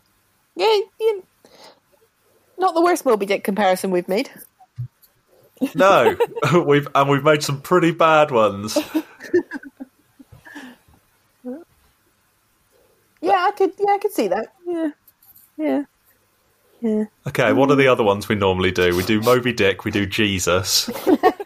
[0.56, 1.12] yeah, yeah,
[2.58, 4.32] not the worst Moby Dick comparison we've made.
[5.76, 6.18] No,
[6.66, 8.78] we've and we've made some pretty bad ones.
[13.22, 13.72] Yeah, I could.
[13.80, 14.48] Yeah, I could see that.
[14.68, 14.90] Yeah,
[15.58, 15.84] yeah,
[16.82, 17.04] yeah.
[17.28, 18.96] Okay, what are the other ones we normally do?
[18.96, 20.90] We do Moby Dick, we do Jesus.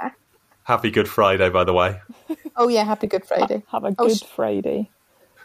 [0.63, 1.99] Happy Good Friday, by the way.
[2.55, 3.63] Oh yeah, Happy Good Friday.
[3.71, 4.89] Have a Oh, good sh- Friday.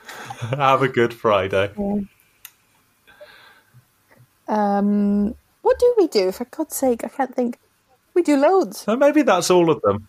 [0.51, 1.72] Have a good Friday.
[4.47, 6.33] Um, what do we do?
[6.33, 7.59] For God's sake, I can't think.
[8.14, 8.81] We do loads.
[8.83, 10.09] So maybe that's all of them.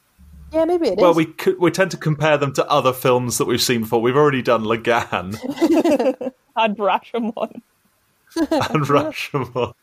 [0.51, 1.01] Yeah, maybe it is.
[1.01, 4.01] Well, we could, we tend to compare them to other films that we've seen before.
[4.01, 5.33] We've already done Lagan.
[6.57, 7.61] Had Rashomon.
[8.51, 9.73] and Rushmore.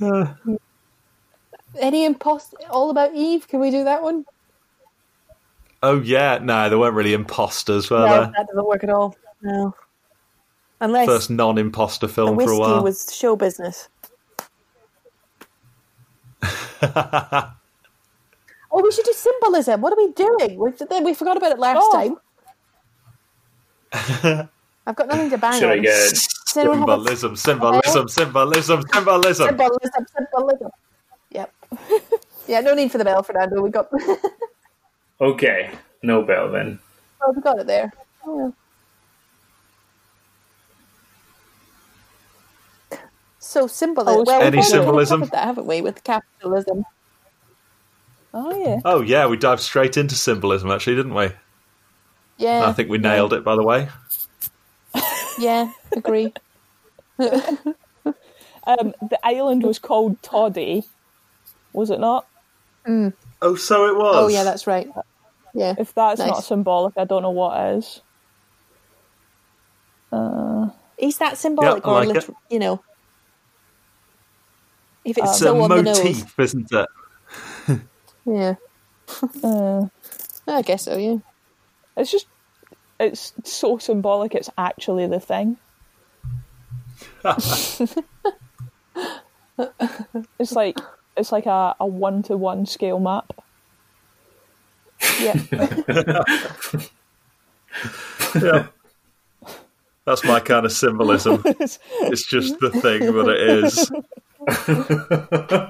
[1.80, 2.54] Any impost?
[2.70, 3.48] All about Eve?
[3.48, 4.24] Can we do that one?
[5.82, 8.32] Oh yeah, no, they weren't really imposters, were no, they?
[8.36, 9.16] that doesn't work at all.
[9.42, 9.74] No,
[10.80, 12.84] unless First non-imposter the film for a whiskey while.
[12.84, 13.88] was show business.
[18.72, 19.82] Oh, we should do symbolism.
[19.82, 20.58] What are we doing?
[20.58, 21.92] We, we forgot about it last Oh.
[21.92, 22.16] time.
[24.86, 28.82] I've got nothing to bang Should I get Does anyone have a Symbolism, symbolism, symbolism,
[28.90, 29.46] symbolism.
[29.48, 30.70] Symbolism, symbolism.
[31.30, 31.54] Yep.
[32.48, 33.60] yeah, no need for the bell, Fernando.
[33.60, 33.88] We got.
[35.20, 35.70] okay?
[36.02, 36.78] No bell then.
[37.20, 37.92] oh, we got it there.
[38.26, 38.52] Oh.
[43.38, 44.20] So symbolism.
[44.20, 45.20] Oh, well, Any we've symbolism?
[45.32, 46.84] that, haven't we, with capitalism?
[48.34, 48.80] Oh yeah.
[48.84, 51.28] Oh yeah, we dived straight into symbolism, actually, didn't we?
[52.38, 52.66] Yeah.
[52.66, 53.44] I think we nailed it.
[53.44, 53.88] By the way,
[55.38, 56.32] Yeah, agree.
[58.64, 60.84] Um, the island was called Todday,
[61.72, 62.26] was it not?
[62.86, 63.12] Mm.
[63.42, 64.14] oh, so it was.
[64.16, 64.88] oh, yeah, that's right.
[65.52, 65.74] Yeah.
[65.76, 66.28] If that's Nice.
[66.28, 68.00] not symbolic, I don't know what is.
[70.12, 72.34] Uh, is that symbolic Yeah, I or, like lit- it.
[72.50, 72.82] you know?
[75.04, 75.98] If it's um, it's so a on the nose.
[76.04, 76.88] motif, isn't it?
[78.24, 78.54] Yeah.
[79.42, 79.86] Uh,
[80.46, 81.18] I guess so, yeah.
[81.96, 82.26] it's just,
[82.98, 84.34] it's so symbolic.
[84.34, 85.56] It's actually the thing.
[90.38, 90.78] it's like
[91.16, 93.32] it's like a, a one to one scale map.
[95.20, 95.36] Yeah.
[98.40, 98.66] Yeah.
[100.04, 101.42] That's my kind of symbolism.
[101.46, 103.40] It's just the thing that it
[105.64, 105.68] is.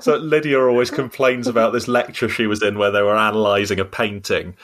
[0.00, 3.84] So Lydia always complains about this lecture she was in where they were analysing a
[3.84, 4.56] painting,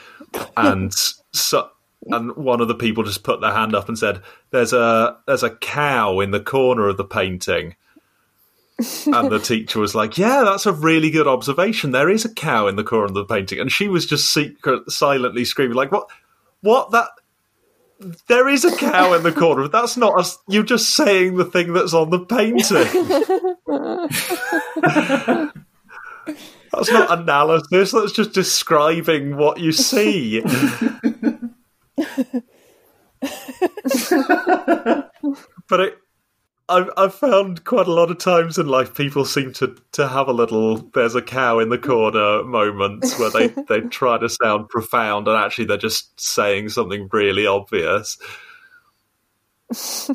[0.55, 0.93] and
[1.33, 1.69] so
[2.07, 5.43] and one of the people just put their hand up and said, "There's a there's
[5.43, 7.75] a cow in the corner of the painting."
[9.05, 11.91] and the teacher was like, "Yeah, that's a really good observation.
[11.91, 14.89] There is a cow in the corner of the painting," and she was just secret,
[14.89, 16.09] silently screaming, "Like what?
[16.61, 17.09] What that?"
[18.27, 19.63] There is a cow in the corner.
[19.63, 20.37] but That's not us.
[20.47, 22.67] You're just saying the thing that's on the painting.
[26.71, 27.91] that's not analysis.
[27.91, 30.41] That's just describing what you see.
[30.41, 30.49] but
[35.79, 35.97] it,
[36.69, 40.27] I've, I've found quite a lot of times in life people seem to, to have
[40.27, 44.69] a little there's a cow in the corner moments where they, they try to sound
[44.69, 48.17] profound and actually they're just saying something really obvious.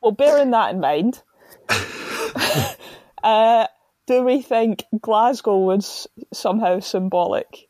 [0.00, 1.22] Well, bearing that in mind,
[3.22, 3.66] uh,
[4.06, 7.68] do we think Glasgow was somehow symbolic?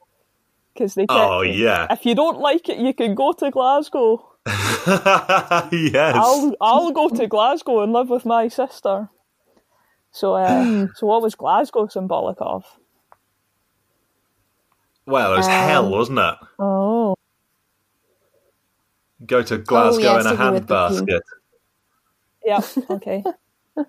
[0.72, 1.86] Because they Oh, yeah.
[1.90, 4.31] If you don't like it, you can go to Glasgow.
[4.46, 6.14] yes.
[6.16, 9.08] I'll I'll go to Glasgow and live with my sister.
[10.10, 12.64] So, uh, so what was Glasgow symbolic of?
[15.06, 16.34] Well, it was Um, hell, wasn't it?
[16.58, 17.16] Oh,
[19.26, 21.20] Go to Glasgow yeah, in a sticking with the handbasket.
[22.44, 23.22] yeah, okay.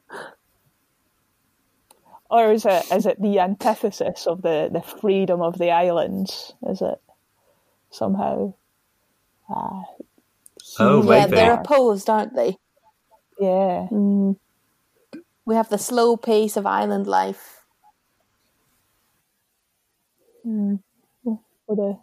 [2.29, 6.53] or is it is it the antithesis of the, the freedom of the islands?
[6.67, 7.01] Is it
[7.89, 8.53] somehow?
[9.53, 9.81] Uh,
[10.79, 11.35] Oh, yeah, maybe.
[11.35, 12.57] they're opposed, aren't they?
[13.39, 13.87] yeah.
[13.91, 14.37] Mm.
[15.45, 17.65] We have the slow pace of island life.
[20.45, 20.79] Mm.
[21.23, 21.97] for the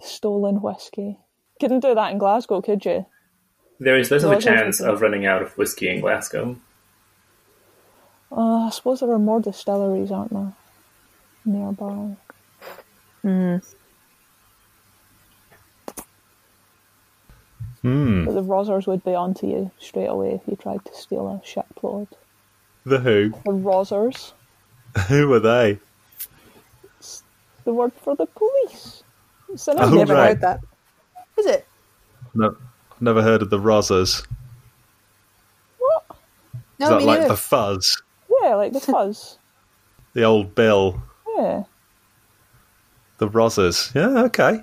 [0.00, 1.18] stolen whiskey.
[1.60, 3.06] Couldn't do that in Glasgow, could you?
[3.80, 6.56] There is less of a chance of running out of whiskey in Glasgow.
[8.30, 10.52] Uh, I suppose there are more distilleries, aren't there?
[11.44, 12.16] Nearby.
[13.24, 13.74] Mm.
[17.82, 18.24] Hmm.
[18.24, 21.40] But the Rozzers would be onto you straight away if you tried to steal a
[21.46, 22.08] shipload.
[22.84, 23.30] The who?
[23.44, 24.32] The Rozzers,
[25.08, 25.78] Who were they?
[27.64, 29.02] the word for the police.
[29.52, 30.28] It's an Oh, Never right.
[30.28, 30.60] heard that.
[31.38, 31.66] Is it?
[32.34, 32.56] No,
[33.00, 34.26] never heard of the Rozzers.
[35.78, 36.04] What?
[36.78, 37.28] No, Is that like neither.
[37.34, 38.02] the fuzz?
[38.42, 39.38] Yeah, like the fuzz.
[40.14, 41.02] The old bill?
[41.36, 41.64] yeah.
[43.18, 43.94] The Rozzers?
[43.94, 44.62] Yeah, okay.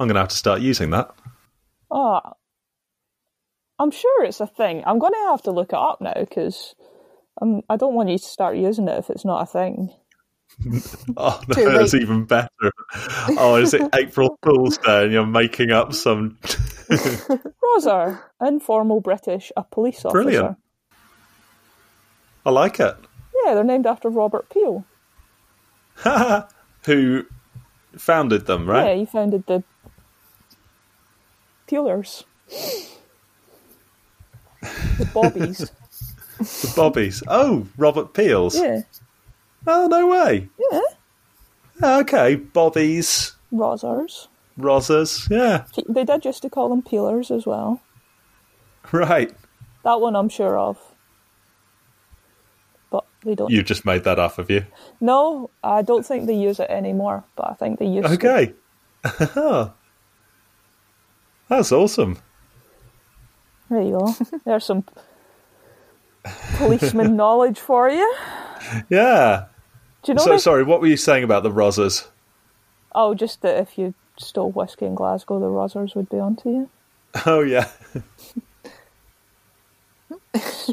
[0.00, 1.10] I'm going to have to start using that.
[1.90, 2.20] Oh,
[3.78, 4.82] I'm sure it's a thing.
[4.86, 6.74] I'm going to have to look it up now because
[7.40, 9.94] um, I don't want you to start using it if it's not a thing.
[11.16, 12.02] Oh, no, Too that's late.
[12.02, 12.48] even better.
[13.38, 16.38] Oh, is it April Fool's Day and you're making up some.
[16.90, 20.10] Rozzer, informal British, a police officer.
[20.22, 20.56] Brilliant.
[22.46, 22.96] I like it.
[23.44, 24.84] Yeah, they're named after Robert Peel.
[26.86, 27.26] Who
[27.96, 28.88] founded them, right?
[28.88, 29.62] Yeah, he founded the
[31.68, 32.24] Peelers.
[34.98, 35.70] The Bobbies.
[36.38, 37.20] The Bobbies.
[37.26, 38.54] Oh, Robert Peels.
[38.54, 38.82] yeah.
[39.66, 40.48] Oh, no way.
[40.70, 40.80] Yeah.
[41.82, 44.28] Ah, okay, Bobbies, Rozzers.
[44.58, 45.28] Rozzers.
[45.30, 47.80] Yeah, They did used to call them peelers as well.
[48.92, 49.32] right.
[49.84, 50.78] That one I'm sure of.
[52.90, 53.50] But they don't.
[53.50, 54.64] You just made that up, have you?
[55.00, 58.14] No, I don't think they use it anymore, but I think they used to.
[58.14, 58.54] Okay.
[61.48, 62.18] That's awesome.
[63.70, 64.14] There you go.
[64.44, 64.84] There's some
[66.56, 68.14] policeman knowledge for you.
[68.90, 69.46] Yeah.
[70.02, 70.44] Do you know So this?
[70.44, 72.06] sorry, what were you saying about the Rozzers?
[72.94, 76.70] Oh, just that if you stole whiskey in Glasgow, the Rozzers would be onto you.
[77.26, 77.68] Oh yeah.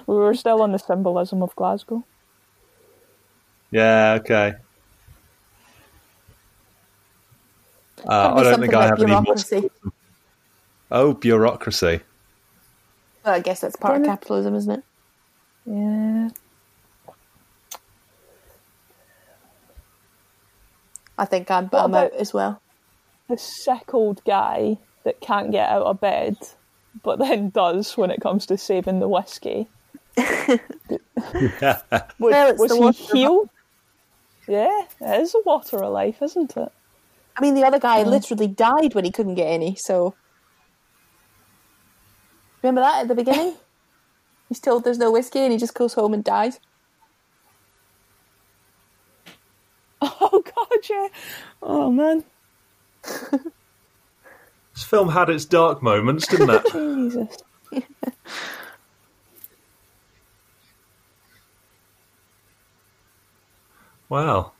[0.06, 2.04] We were still on the symbolism of Glasgow.
[3.72, 4.54] Yeah, okay.
[8.08, 9.36] Uh, I don't think I have any more.
[11.04, 11.10] Bureaucracy.
[11.10, 12.02] Oh, bureaucracy.
[13.24, 14.14] Well, I guess that's part of Damn it.
[14.14, 14.84] capitalism, isn't it?
[15.66, 16.30] Yeah.
[21.18, 22.62] I think I'm, What I'm about- out as well.
[23.30, 26.38] The sick old guy that can't get out of bed,
[27.04, 29.68] but then does when it comes to saving the whiskey.
[30.18, 30.60] Was,
[32.20, 33.50] Well, it's was the he water of- healed?
[34.48, 36.72] Yeah, it is the water of life, isn't it?
[37.36, 38.08] I mean, the other guy Mm.
[38.08, 40.14] literally died when he couldn't get any, so.
[42.66, 43.56] Remember that at the beginning?
[44.50, 46.60] He's told there's no whiskey and he just goes home and dies.
[50.02, 51.08] Oh god, yeah.
[51.62, 52.24] Oh man,
[54.74, 56.64] This film had its dark moments, didn't it?
[56.72, 57.38] Jesus.
[64.10, 64.54] wow.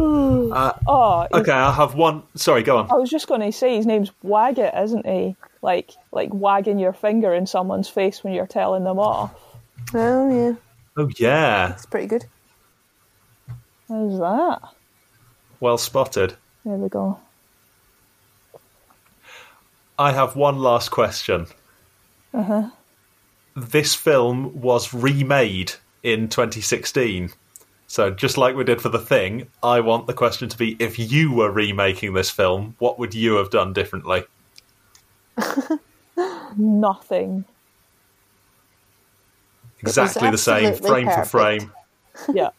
[0.50, 2.22] Uh, Oh, okay, I have one.
[2.34, 2.90] Sorry, go on.
[2.90, 5.36] I was just going to say his name's Waggett, isn't he?
[5.62, 9.32] Like, like wagging your finger in someone's face when you're telling them off.
[9.94, 10.54] Oh, yeah.
[10.96, 12.24] Oh yeah, It's pretty good.
[13.88, 14.60] How's that?
[15.60, 16.34] well spotted.
[16.64, 17.20] There we go.
[19.98, 21.46] I have one last question.
[22.34, 22.70] Uh-huh.
[23.54, 25.72] This film was remade
[26.02, 27.30] in 2016.
[27.90, 30.96] So, just like we did for The Thing, I want the question to be if
[30.96, 34.22] you were remaking this film, what would you have done differently?
[36.56, 37.46] Nothing.
[39.80, 41.72] Exactly the same, absolutely frame for frame.
[42.32, 42.50] Yeah.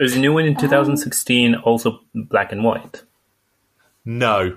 [0.00, 3.02] Is the new one in 2016 also black and white?
[4.06, 4.56] No.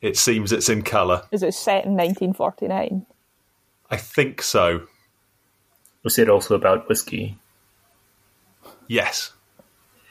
[0.00, 1.22] It seems it's in colour.
[1.30, 3.06] Is it set in 1949?
[3.92, 4.88] I think so.
[6.02, 7.38] Was it also about whiskey?
[8.88, 9.32] Yes.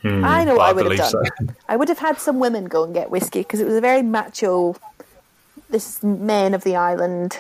[0.04, 1.12] Hmm, I know what I I would have done.
[1.12, 1.24] so.
[1.70, 4.02] I would have had some women go and get whiskey because it was a very
[4.04, 4.76] macho.
[5.70, 7.40] This is men of the island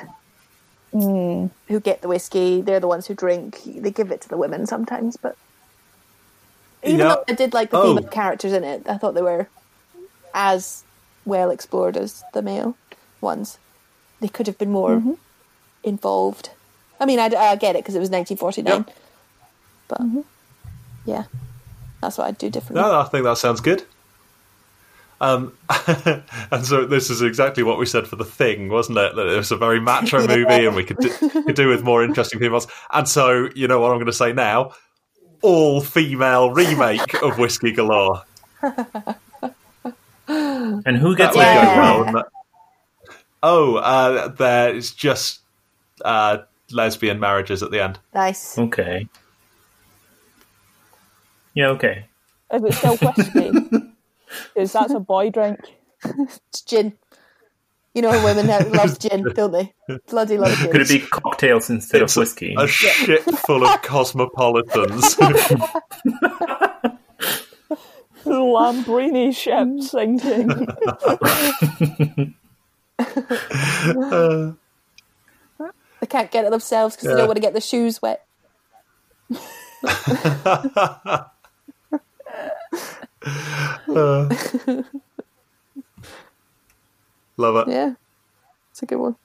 [0.92, 1.48] hmm.
[1.68, 2.62] who get the whiskey.
[2.62, 3.62] They're the ones who drink.
[3.64, 5.38] They give it to the women sometimes, but
[6.84, 7.08] even Yeah.
[7.16, 7.96] though I did like the Oh.
[7.96, 9.48] female characters in it, I thought they were
[10.34, 10.84] as
[11.26, 12.76] well explored as the male
[13.22, 13.60] ones.
[14.20, 15.14] They could have been more mm-hmm.
[15.84, 16.50] involved.
[17.00, 18.98] I mean, I, I get it because it was 1949, Yep.
[19.88, 20.22] but mm-hmm.
[21.08, 21.24] Yeah,
[22.02, 22.82] that's what I'd do differently.
[22.84, 23.84] No, I think that sounds good.
[25.20, 25.54] Um,
[26.52, 29.16] and so this is exactly what we said for the thing, wasn't it?
[29.16, 30.28] That it was a very macho Yeah.
[30.28, 32.68] movie, and we could do, could do with more interesting females.
[32.94, 34.74] And so, you know what I'm going to say now:
[35.42, 38.22] all female remake of Whiskey Galore.
[40.28, 41.66] And who That gets would Yeah.
[41.66, 42.00] go well.
[42.06, 42.26] wouldn't?
[43.42, 45.40] Oh, uh, there is just
[46.04, 46.40] uh,
[46.72, 48.00] lesbian marriages at the end.
[48.14, 48.58] Nice.
[48.58, 49.08] Okay.
[51.58, 52.06] Yeah, okay.
[52.54, 53.52] Is it still whiskey?
[54.54, 55.58] Because that's a boy drink.
[56.04, 56.94] It's gin.
[57.96, 59.74] You know, women love gin, don't they?
[60.10, 60.70] Bloody love gin.
[60.72, 62.54] Could it be cocktails instead It's of whiskey?
[62.60, 65.16] A ship full of cosmopolitans.
[68.24, 70.50] The Lambrini ship sinking.
[76.02, 78.28] They can't get it themselves because they don't want to get their shoes wet.
[87.38, 87.72] Love it.
[87.72, 87.94] Yeah,
[88.72, 89.16] it's a good one.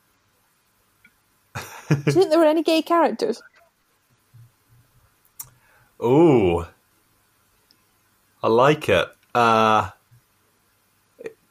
[1.54, 3.42] Do you think there were any gay characters?
[6.00, 6.66] Oh,
[8.42, 9.08] I like it.
[9.34, 9.90] Uh,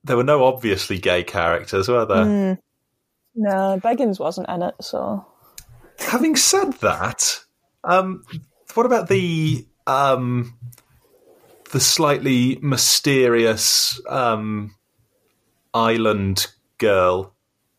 [0.04, 2.60] there were no obviously gay characters, were there?
[3.36, 5.26] no, Biggins wasn't in it, so.
[6.00, 7.40] Having said that,
[7.84, 8.26] um,
[8.74, 10.58] what about the um,
[11.72, 14.76] the slightly mysterious um,
[15.74, 16.48] island
[16.78, 17.34] girl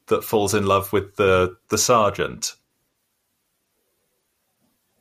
[0.07, 2.55] that falls in love with the the sergeant.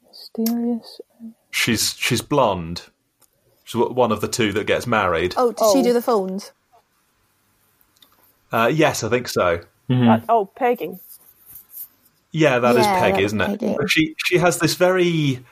[0.08, 1.02] Mysterious.
[1.50, 2.84] She's she's blonde.
[3.64, 5.34] She's one of the two that gets married.
[5.38, 5.84] Oh, did she Oh.
[5.84, 6.52] do the phones?
[8.52, 9.62] Uh, yes, I think so.
[9.90, 10.98] Uh, oh, Peggy.
[12.32, 13.60] Yeah, that is Yeah, Peggy, that isn't it?
[13.60, 13.76] Peggy.
[13.88, 15.44] She she has this very.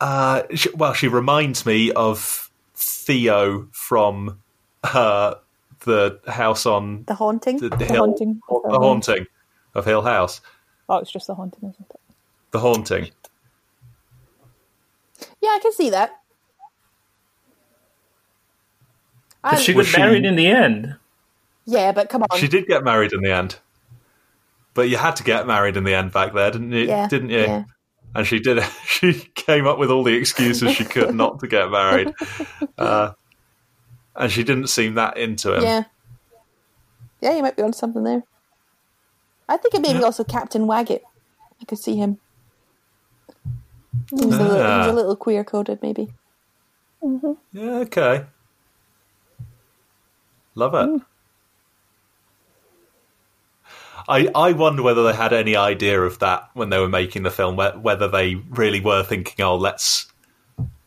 [0.00, 4.38] Uh, she, well, she reminds me of Theo from
[4.84, 5.34] uh,
[5.84, 7.58] the house on The haunting?
[7.58, 8.40] the, the The hill, haunting.
[8.48, 9.26] the haunting
[9.74, 10.40] of Hill House.
[10.88, 12.00] Oh, it's just the haunting, isn't it?
[12.50, 13.10] The haunting.
[15.42, 16.10] Yeah, I can see that.
[19.42, 20.96] But she Was got she- married in the end.
[21.64, 22.38] yeah, but come on.
[22.38, 23.58] She did get married in the end,
[24.74, 26.86] but you had to get married in the end back there, didn't you?
[26.86, 27.38] Yeah, Didn't you?
[27.40, 27.64] yeah.
[28.16, 28.62] And she did.
[28.86, 32.14] She came up with all the excuses she could not to get married,
[32.78, 33.12] uh,
[34.14, 35.62] and she didn't seem that into him.
[35.62, 35.84] Yeah.
[37.20, 38.22] Yeah, you might be on something there.
[39.50, 41.02] I think it maybe also Captain Waggett.
[41.60, 42.18] I could see him.
[44.08, 46.08] He was, a little, he was a little queer coded, maybe.
[47.52, 48.24] Yeah, okay.
[50.54, 51.02] Love it.
[54.08, 57.30] I I wonder whether they had any idea of that when they were making the
[57.30, 60.06] film, whether they really were thinking, "Oh, let's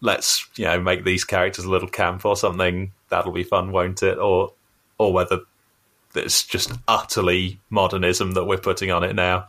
[0.01, 2.93] let's you know make these characters a little camp or something.
[3.09, 4.53] That'll be fun, won't it?" Or
[4.97, 5.41] or whether
[6.15, 9.47] it's just utterly modernism that we're putting on it now.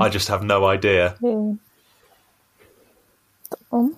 [0.00, 1.16] I just have no idea.
[3.72, 3.96] Um,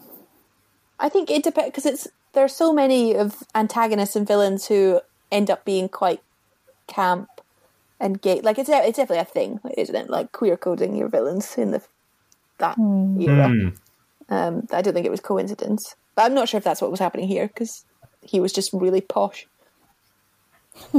[0.99, 5.01] I think it depends because it's there are so many of antagonists and villains who
[5.31, 6.21] end up being quite
[6.87, 7.29] camp
[8.01, 8.41] and gay.
[8.41, 10.11] Like it's it's definitely a thing, isn't it?
[10.11, 11.83] Like queer coding your villains in the
[12.59, 13.49] that era.
[13.49, 13.69] Hmm.
[14.29, 17.01] Um, I don't think it was coincidence, but I'm not sure if that's what was
[17.01, 17.85] happening here because
[18.23, 19.47] he was just really posh.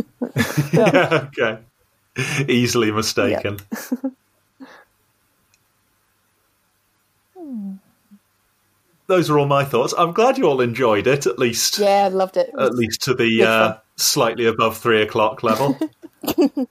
[0.73, 1.59] yeah, okay.
[2.47, 3.57] Easily mistaken.
[9.07, 9.93] Those are all my thoughts.
[9.97, 12.49] I'm glad you all enjoyed it, at least Yeah, I loved it.
[12.49, 13.81] it at least to the uh, fun.
[13.97, 15.77] Slightly above three o'clock level.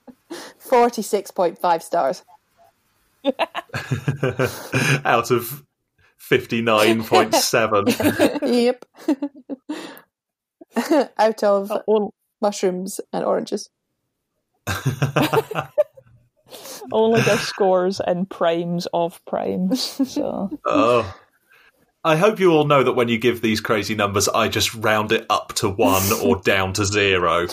[0.58, 2.24] Forty-six point five stars.
[5.04, 5.64] out of
[6.16, 7.86] fifty nine point seven.
[8.42, 8.84] yep.
[11.18, 12.10] Out of oh, only,
[12.40, 13.70] mushrooms and oranges.
[16.92, 19.80] only their scores in primes of primes.
[20.10, 21.14] So Oh.
[22.06, 25.10] I hope you all know that when you give these crazy numbers, I just round
[25.10, 27.48] it up to one or down to zero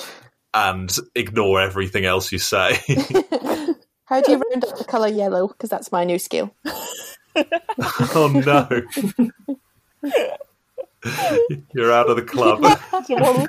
[0.53, 2.79] and ignore everything else you say.
[4.05, 5.47] How do you round up the colour yellow?
[5.47, 6.55] Because that's my new skill.
[8.13, 8.69] oh no.
[11.73, 12.63] You're out of the club.
[13.07, 13.47] So more,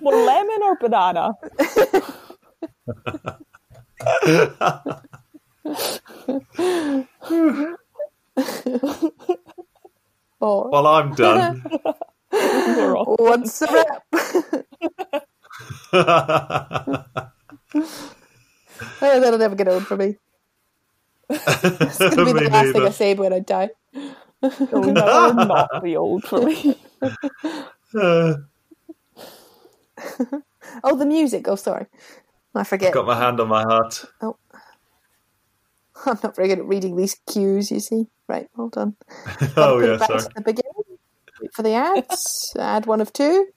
[0.00, 1.34] more lemon or banana?
[10.42, 11.62] Or Well, I'm done.
[12.32, 13.06] More off.
[13.20, 14.02] what's a wrap?
[19.00, 20.16] Oh, that'll never get old for me.
[21.30, 23.70] It's gonna be the Me last thing I say when I die.
[24.42, 26.76] It'll not be old for me.
[27.94, 28.34] Uh,
[30.84, 31.46] Oh, the music.
[31.46, 31.86] Oh, sorry.
[32.54, 32.92] I forget.
[32.92, 34.04] got my hand on my heart.
[34.20, 34.36] Oh.
[36.04, 38.08] I'm not very good at reading these cues, you see.
[38.32, 38.96] Right, hold on.
[39.58, 40.22] Oh yeah, back sorry.
[40.22, 40.98] to the beginning.
[41.42, 42.56] Wait for the ads.
[42.58, 43.48] add one of two.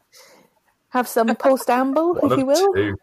[0.89, 2.73] Have some post amble, if you will.
[2.73, 2.97] two.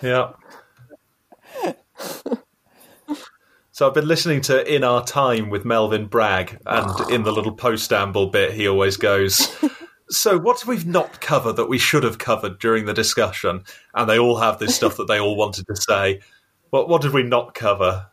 [0.00, 0.32] yeah.
[3.72, 7.06] So I've been listening to In Our Time with Melvin Bragg, and ah.
[7.10, 9.56] in the little post-amble bit, he always goes,
[10.10, 13.62] "So what we've we not covered that we should have covered during the discussion?"
[13.94, 16.20] And they all have this stuff that they all wanted to say.
[16.70, 18.08] What what did we not cover?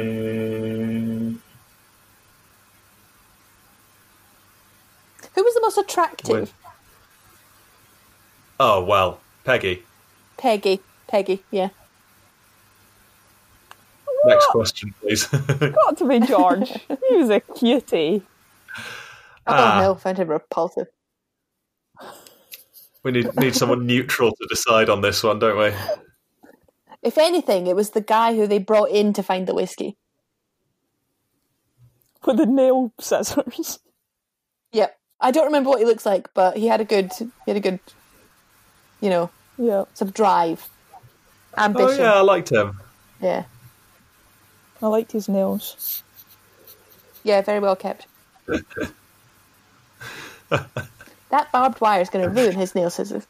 [0.00, 1.38] Mm,
[5.34, 6.28] Who was the most attractive?
[6.28, 6.54] With-
[8.62, 9.82] Oh well, Peggy.
[10.36, 10.80] Peggy.
[11.08, 11.70] Peggy, yeah.
[14.26, 15.24] Next question, please.
[15.26, 16.68] Got to be George.
[17.08, 18.22] He was a cutie.
[19.46, 19.80] Oh Ah.
[19.80, 20.88] no, found him repulsive.
[23.02, 25.72] we need need someone neutral to decide on this one, don't we?
[27.02, 29.96] If anything, it was the guy who they brought in to find the whiskey.
[32.26, 33.78] With the nail scissors.
[34.72, 34.96] Yep.
[35.20, 37.60] I don't remember what he looks like, but he had a good he had a
[37.60, 37.80] good
[39.00, 39.84] you know, Yeah.
[39.94, 40.68] some drive.
[41.56, 41.82] ambition.
[41.82, 42.04] Oh Ambition.
[42.04, 42.78] yeah, I liked him.
[43.20, 43.44] yeah.
[44.82, 46.02] I liked his nails.
[47.24, 48.06] Yeah, very well kept.
[51.30, 53.24] That barbed wire is going to ruin his nail scissors.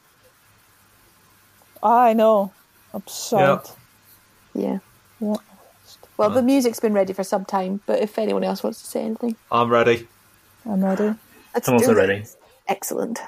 [1.83, 2.53] I know.
[2.93, 3.62] Absurd.
[4.55, 4.78] Yeah.
[5.20, 5.36] Yeah.
[6.16, 6.34] Well, uh.
[6.34, 9.36] the music's been ready for some time, but if anyone else wants to say anything,
[9.51, 10.09] I'm ready.
[10.64, 11.14] I'm ready.
[11.55, 12.24] let's I'm also do ready.
[12.68, 13.20] Excellent.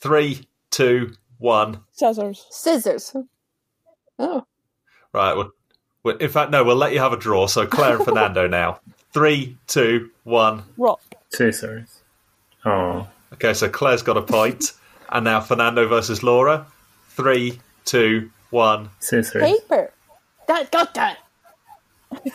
[0.00, 1.80] Three, two, one.
[1.92, 2.44] Scissors.
[2.50, 3.14] Scissors.
[4.18, 4.44] Oh,
[5.12, 5.36] Right.
[5.36, 5.52] Well, well,
[6.04, 6.64] in fact, no.
[6.64, 7.46] We'll let you have a draw.
[7.46, 8.80] So Claire and Fernando now.
[9.12, 10.62] Three, two, one.
[10.76, 11.00] Rock.
[11.30, 12.00] Scissors.
[12.64, 13.54] Oh, Okay.
[13.54, 14.30] So Claire's got a point.
[14.60, 14.72] point,
[15.10, 16.66] and now Fernando versus Laura.
[17.10, 18.88] Three, two, one.
[19.00, 19.42] scissors.
[19.42, 19.92] paper.
[20.48, 21.18] That got that.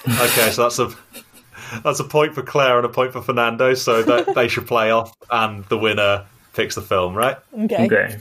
[0.07, 0.49] Okay.
[0.51, 0.89] So that's a
[1.83, 3.73] that's a point for Claire and a point for Fernando.
[3.75, 7.13] So that they should play off, and the winner picks the film.
[7.15, 7.37] Right.
[7.53, 7.85] Okay.
[7.85, 8.17] Okay.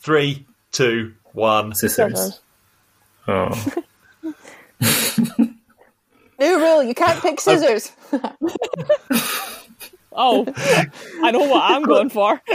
[0.00, 1.74] Three, two, one.
[1.74, 2.12] Scissors.
[2.12, 2.40] Scissors.
[3.28, 3.72] Oh.
[6.38, 7.92] New rule: you can't pick scissors.
[10.18, 10.46] Oh,
[11.22, 12.40] I know what I'm going for.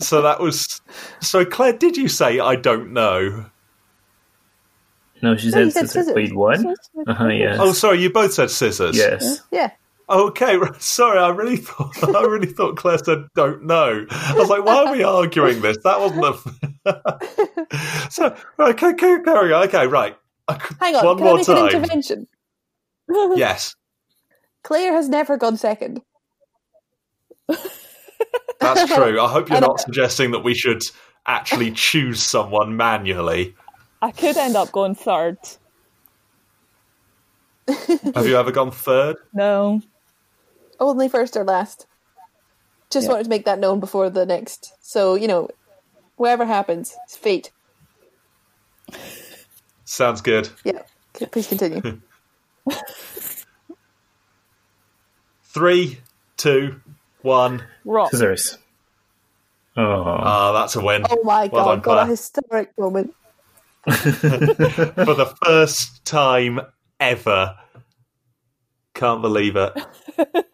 [0.00, 0.80] So that was.
[1.20, 3.46] So Claire, did you say I don't know?
[5.22, 6.06] No, she you said said scissors.
[6.06, 6.14] scissors.
[6.14, 6.58] Wait, what?
[7.06, 7.28] Uh huh.
[7.28, 7.58] Yes.
[7.60, 8.00] Oh, sorry.
[8.02, 8.96] You both said scissors.
[8.96, 9.40] yes.
[9.50, 9.70] yeah.
[10.10, 11.18] Okay, sorry.
[11.18, 14.06] I really thought I really thought Claire said don't know.
[14.10, 15.78] I was like, why are we arguing this?
[15.84, 18.10] That wasn't a.
[18.10, 19.68] so okay, okay, carry on.
[19.68, 20.16] Okay, right.
[20.80, 21.04] Hang on.
[21.06, 21.56] One can I more make time.
[21.58, 22.26] an intervention?
[23.36, 23.74] Yes,
[24.64, 26.02] Claire has never gone second.
[28.60, 29.20] that's true.
[29.20, 30.82] I hope you're I not suggesting that we should
[31.26, 33.54] actually choose someone manually.
[34.02, 35.38] I could end up going third.
[38.14, 39.16] Have you ever gone third?
[39.32, 39.82] No.
[40.80, 41.86] Only first or last.
[42.90, 43.12] Just Yeah.
[43.12, 44.72] wanted to make that known before the next.
[44.80, 45.48] So you know,
[46.16, 47.52] whatever happens, it's fate.
[49.84, 50.48] Sounds good.
[50.64, 50.82] Yeah.
[51.30, 52.00] Please continue.
[55.44, 55.98] Three,
[56.36, 56.80] two,
[57.22, 57.64] one.
[57.84, 58.10] Rock.
[58.10, 58.56] Scissors.
[59.76, 59.82] Oh.
[59.84, 61.04] Ah, that's a win.
[61.10, 61.70] Oh my Well god!
[61.76, 63.14] done, got a historic moment.
[63.84, 66.60] For the first time
[66.98, 67.56] ever.
[68.94, 69.72] Can't believe it.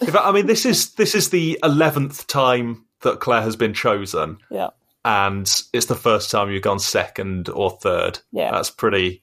[0.00, 3.74] In fact, I mean, this is this is the eleventh time that Claire has been
[3.74, 4.70] chosen, Yeah.
[5.04, 8.18] and it's the first time you've gone second or third.
[8.32, 8.50] Yeah.
[8.50, 9.22] that's pretty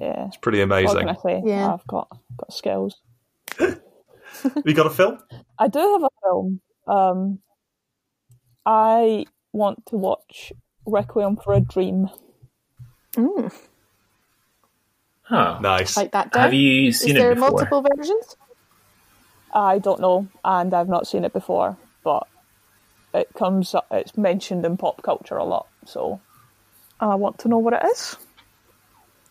[0.00, 0.26] Yeah.
[0.26, 1.08] It's pretty amazing.
[1.08, 1.42] I say?
[1.44, 1.72] Yeah.
[1.74, 2.96] I've got got skills.
[4.64, 5.18] You got a film?
[5.58, 6.60] I do have a film.
[6.86, 7.40] Um,
[8.64, 10.52] I want to watch
[10.86, 12.08] Requiem for a Dream.
[13.16, 13.52] Mm,
[15.22, 15.58] Huh.
[15.60, 15.96] Nice.
[15.96, 16.30] like that.
[16.32, 16.42] Down.
[16.42, 17.50] Have you Is seen there it before?
[17.50, 18.36] multiple versions?
[19.52, 22.26] I don't know, and I've not seen it before, but
[23.14, 23.74] it comes.
[23.74, 26.20] up It's mentioned in pop culture a lot, so
[27.00, 28.16] I want to know what it is.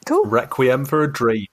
[0.06, 0.26] Cool.
[0.26, 1.48] Requiem for a Dream.